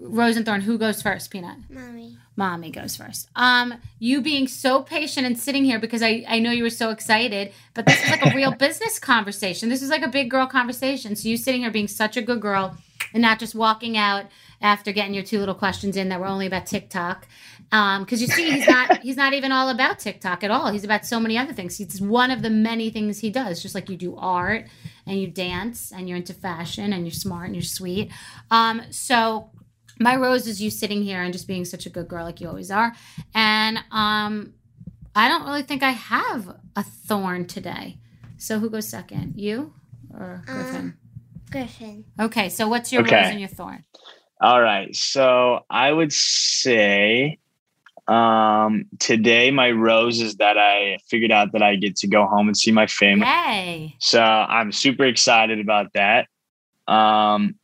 [0.00, 0.62] Rose and Thorn.
[0.62, 1.58] Who goes first, Peanut?
[1.68, 2.16] Mommy.
[2.36, 3.28] Mommy goes first.
[3.36, 6.90] Um, you being so patient and sitting here because I, I know you were so
[6.90, 9.68] excited, but this is like a real business conversation.
[9.68, 11.16] This is like a big girl conversation.
[11.16, 12.76] So you sitting here being such a good girl
[13.12, 14.24] and not just walking out
[14.62, 17.26] after getting your two little questions in that were only about TikTok.
[17.72, 20.72] Um, because you see, he's not he's not even all about TikTok at all.
[20.72, 21.76] He's about so many other things.
[21.76, 24.66] He's one of the many things he does, just like you do art
[25.06, 28.10] and you dance and you're into fashion and you're smart and you're sweet.
[28.50, 29.50] Um, so
[30.00, 32.48] my rose is you sitting here and just being such a good girl like you
[32.48, 32.92] always are.
[33.34, 34.54] And um,
[35.14, 37.98] I don't really think I have a thorn today.
[38.38, 39.34] So who goes second?
[39.36, 39.74] You
[40.12, 40.96] or Griffin?
[41.50, 42.04] Griffin.
[42.18, 43.20] okay, so what's your Okay.
[43.20, 43.84] rose and your thorn?
[44.40, 44.96] All right.
[44.96, 47.38] So I would say
[48.08, 52.48] um today my rose is that I figured out that I get to go home
[52.48, 53.26] and see my family.
[53.26, 53.94] Yay.
[54.00, 56.26] So I'm super excited about that.
[56.88, 57.56] Um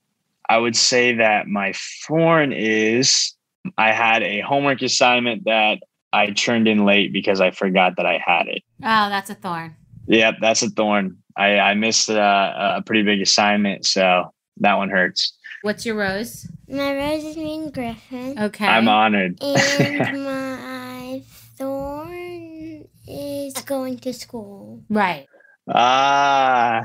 [0.48, 1.72] I would say that my
[2.06, 3.34] thorn is
[3.76, 5.78] I had a homework assignment that
[6.12, 8.62] I turned in late because I forgot that I had it.
[8.82, 9.74] Oh, that's a thorn.
[10.06, 11.18] Yep, that's a thorn.
[11.36, 15.36] I, I missed uh, a pretty big assignment, so that one hurts.
[15.62, 16.46] What's your rose?
[16.68, 18.38] My rose is me and Griffin.
[18.38, 18.66] Okay.
[18.66, 19.42] I'm honored.
[19.42, 21.22] And my
[21.56, 24.82] thorn is going to school.
[24.88, 25.26] Right.
[25.68, 26.84] Ah,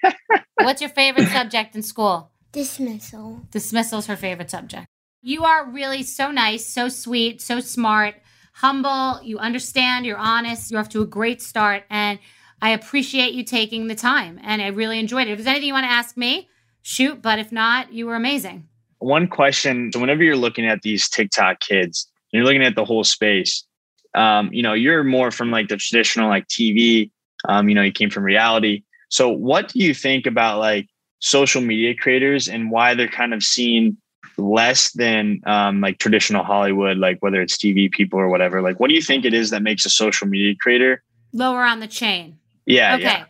[0.56, 2.32] What's your favorite subject in school?
[2.56, 3.42] Dismissal.
[3.50, 4.86] Dismissal is her favorite subject.
[5.20, 8.14] You are really so nice, so sweet, so smart,
[8.54, 9.20] humble.
[9.22, 11.84] You understand, you're honest, you're off to a great start.
[11.90, 12.18] And
[12.62, 14.40] I appreciate you taking the time.
[14.42, 15.32] And I really enjoyed it.
[15.32, 16.48] If there's anything you want to ask me,
[16.80, 17.20] shoot.
[17.20, 18.66] But if not, you were amazing.
[19.00, 19.90] one question.
[19.92, 23.66] So whenever you're looking at these TikTok kids, you're looking at the whole space.
[24.14, 27.10] Um, you know, you're more from like the traditional like TV.
[27.46, 28.82] Um, you know, you came from reality.
[29.10, 30.88] So what do you think about like
[31.20, 33.96] social media creators and why they're kind of seen
[34.38, 38.62] less than um, like traditional Hollywood, like whether it's TV people or whatever?
[38.62, 41.02] Like, what do you think it is that makes a social media creator?
[41.32, 42.38] Lower on the chain.
[42.66, 43.02] Yeah, okay.
[43.02, 43.24] yeah.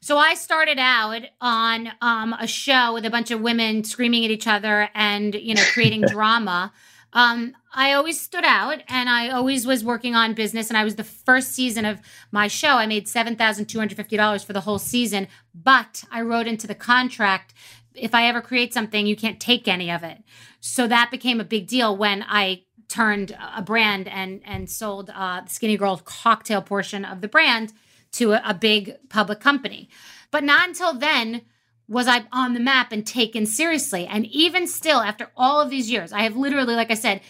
[0.00, 4.32] So I started out on um, a show with a bunch of women screaming at
[4.32, 6.72] each other and you know creating drama.
[7.12, 10.68] Um, I always stood out, and I always was working on business.
[10.68, 12.00] And I was the first season of
[12.30, 12.76] my show.
[12.76, 15.28] I made seven thousand two hundred fifty dollars for the whole season.
[15.54, 17.54] But I wrote into the contract
[17.94, 20.18] if I ever create something, you can't take any of it.
[20.60, 25.40] So that became a big deal when I turned a brand and and sold uh,
[25.40, 27.72] the Skinnygirl cocktail portion of the brand
[28.12, 29.88] to a, a big public company.
[30.30, 31.42] But not until then
[31.88, 34.06] was I on the map and taken seriously.
[34.06, 37.20] And even still, after all of these years, I have literally, like I said,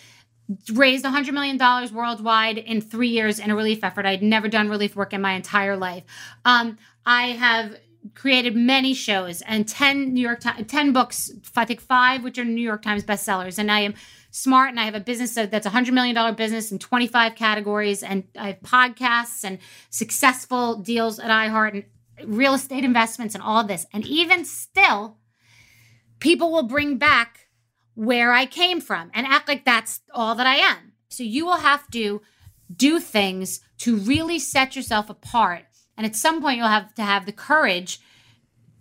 [0.72, 1.58] raised $100 million
[1.94, 4.06] worldwide in three years in a relief effort.
[4.06, 6.04] I'd never done relief work in my entire life.
[6.44, 7.76] Um, I have
[8.14, 12.44] created many shows and 10 New York Times, 10 books, I think five, which are
[12.44, 13.58] New York Times bestsellers.
[13.58, 13.94] And I am
[14.30, 18.02] smart and I have a business that's a $100 million business in 25 categories.
[18.02, 19.58] And I have podcasts and
[19.90, 21.84] successful deals at iHeart and
[22.24, 23.86] real estate investments and all of this.
[23.92, 25.18] And even still,
[26.20, 27.48] people will bring back
[27.94, 30.92] where I came from and act like that's all that I am.
[31.08, 32.22] So you will have to
[32.74, 35.64] do things to really set yourself apart.
[35.96, 38.00] And at some point, you'll have to have the courage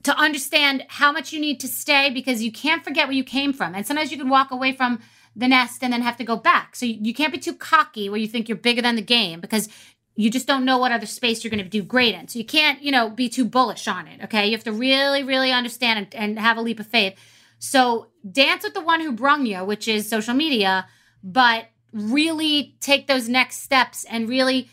[0.04, 3.54] to understand how much you need to stay because you can't forget where you came
[3.54, 3.76] from.
[3.76, 5.00] And sometimes you can walk away from
[5.36, 6.76] the nest and then have to go back.
[6.76, 9.40] So you, you can't be too cocky where you think you're bigger than the game
[9.40, 9.70] because
[10.16, 12.28] you just don't know what other space you're going to do great in.
[12.28, 14.22] So you can't, you know, be too bullish on it.
[14.24, 14.46] Okay.
[14.46, 17.18] You have to really, really understand and, and have a leap of faith.
[17.60, 20.88] So dance with the one who brung you, which is social media,
[21.24, 24.70] but really take those next steps and really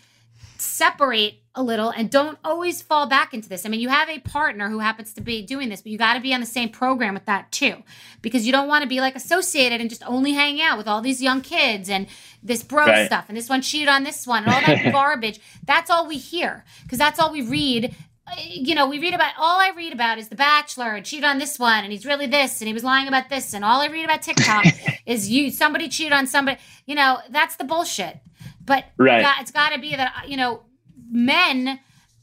[0.56, 3.66] separate a little and don't always fall back into this.
[3.66, 6.14] I mean, you have a partner who happens to be doing this, but you got
[6.14, 7.82] to be on the same program with that too,
[8.22, 11.00] because you don't want to be like associated and just only hang out with all
[11.02, 12.06] these young kids and
[12.44, 13.06] this bro Right.
[13.06, 15.40] stuff and this one cheated on this one and all that garbage.
[15.64, 17.92] That's all we hear because that's all we read.
[18.28, 21.24] Uh, You know, we read about all I read about is The Bachelor and cheated
[21.24, 23.80] on this one and he's really this and he was lying about this and all
[23.80, 24.64] I read about TikTok
[25.06, 26.58] is you somebody cheated on somebody.
[26.86, 28.18] You know, that's the bullshit.
[28.64, 29.26] But Right.
[29.40, 30.62] it's got to be that you know
[31.10, 31.80] men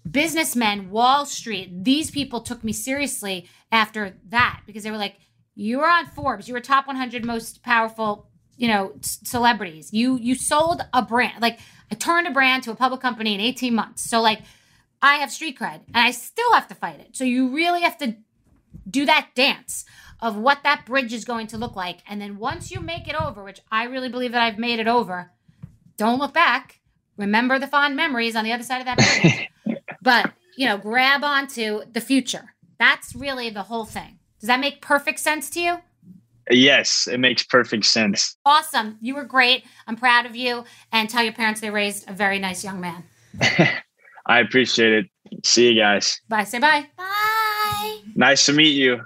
[0.09, 5.15] businessmen wall street these people took me seriously after that because they were like
[5.55, 6.47] you were on forbes.
[6.47, 8.27] You were top 100 most powerful
[8.57, 9.91] you know c- celebrities.
[9.91, 11.59] You you sold a brand like
[11.91, 14.07] i turned a brand to a public company in 18 months.
[14.07, 14.41] So like
[15.01, 17.15] i have street cred and i still have to fight it.
[17.15, 18.15] So you really have to
[18.89, 19.85] do that dance
[20.21, 21.99] of what that bridge is going to look like.
[22.07, 24.87] And then once you make it over which i really believe that i've made it
[24.87, 25.31] over
[25.97, 26.81] don't look back.
[27.17, 29.77] Remember the fond memories on the other side of that bridge.
[30.01, 32.55] but you know, grab onto the future.
[32.79, 34.19] That's really the whole thing.
[34.39, 35.77] Does that make perfect sense to you?
[36.49, 38.37] Yes, it makes perfect sense.
[38.45, 38.97] Awesome.
[39.01, 39.63] You were great.
[39.87, 40.63] I'm proud of you.
[40.91, 43.03] And tell your parents they raised a very nice young man.
[44.27, 45.05] I appreciate it.
[45.43, 46.19] See you guys.
[46.29, 46.43] Bye.
[46.43, 46.87] Say bye.
[46.97, 47.99] Bye.
[48.15, 49.01] Nice to meet you.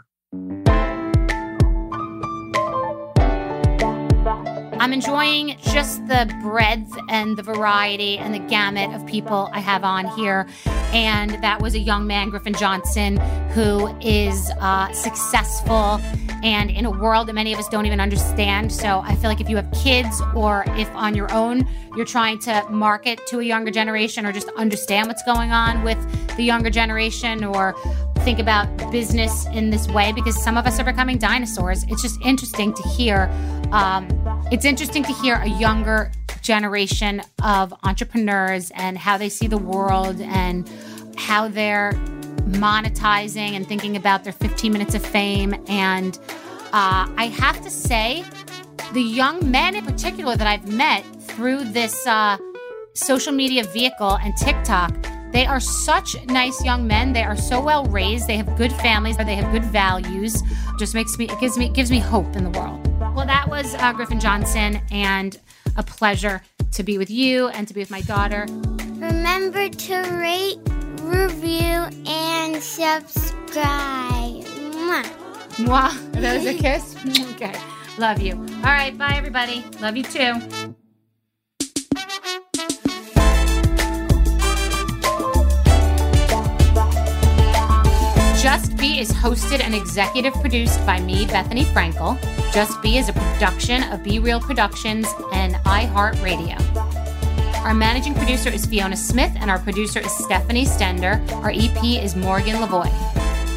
[4.79, 9.83] I'm enjoying just the breadth and the variety and the gamut of people I have
[9.83, 10.47] on here.
[10.93, 13.17] And that was a young man, Griffin Johnson,
[13.49, 15.99] who is uh, successful
[16.43, 18.71] and in a world that many of us don't even understand.
[18.71, 21.67] So I feel like if you have kids or if on your own
[21.97, 25.97] you're trying to market to a younger generation or just understand what's going on with
[26.37, 27.75] the younger generation or
[28.19, 31.83] think about business in this way because some of us are becoming dinosaurs.
[31.89, 33.29] It's just interesting to hear.
[33.71, 34.07] Um,
[34.51, 36.11] it's interesting to hear a younger
[36.41, 40.69] generation of entrepreneurs and how they see the world and
[41.17, 41.93] how they're
[42.47, 45.53] monetizing and thinking about their 15 minutes of fame.
[45.67, 46.17] And
[46.73, 48.23] uh, I have to say,
[48.93, 52.37] the young men in particular that I've met through this uh,
[52.93, 54.95] social media vehicle and TikTok
[55.31, 57.13] they are such nice young men.
[57.13, 58.27] They are so well raised.
[58.27, 59.15] They have good families.
[59.17, 60.41] They have good values.
[60.79, 62.88] Just makes me it gives me it gives me hope in the world.
[62.99, 65.37] Well, that was uh, Griffin Johnson, and
[65.75, 66.41] a pleasure
[66.71, 68.45] to be with you and to be with my daughter.
[68.95, 70.57] Remember to rate,
[71.01, 74.43] review, and subscribe.
[74.73, 75.03] Mwah.
[75.57, 76.11] Mwah.
[76.19, 76.95] That was a kiss.
[77.35, 77.53] okay.
[77.97, 78.33] Love you.
[78.33, 78.97] All right.
[78.97, 79.63] Bye, everybody.
[79.81, 80.75] Love you too.
[88.41, 92.17] Just Be is hosted and executive produced by me, Bethenny Frankel.
[92.53, 96.57] Just Be is a production of Be Real Productions and iHeartRadio.
[97.65, 101.19] Our managing producer is Fiona Smith, and our producer is Stephanie Stender.
[101.43, 102.89] Our EP is Morgan Lavoy.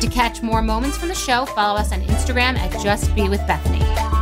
[0.00, 3.40] To catch more moments from the show, follow us on Instagram at Just Be with
[3.42, 4.21] Bethenny.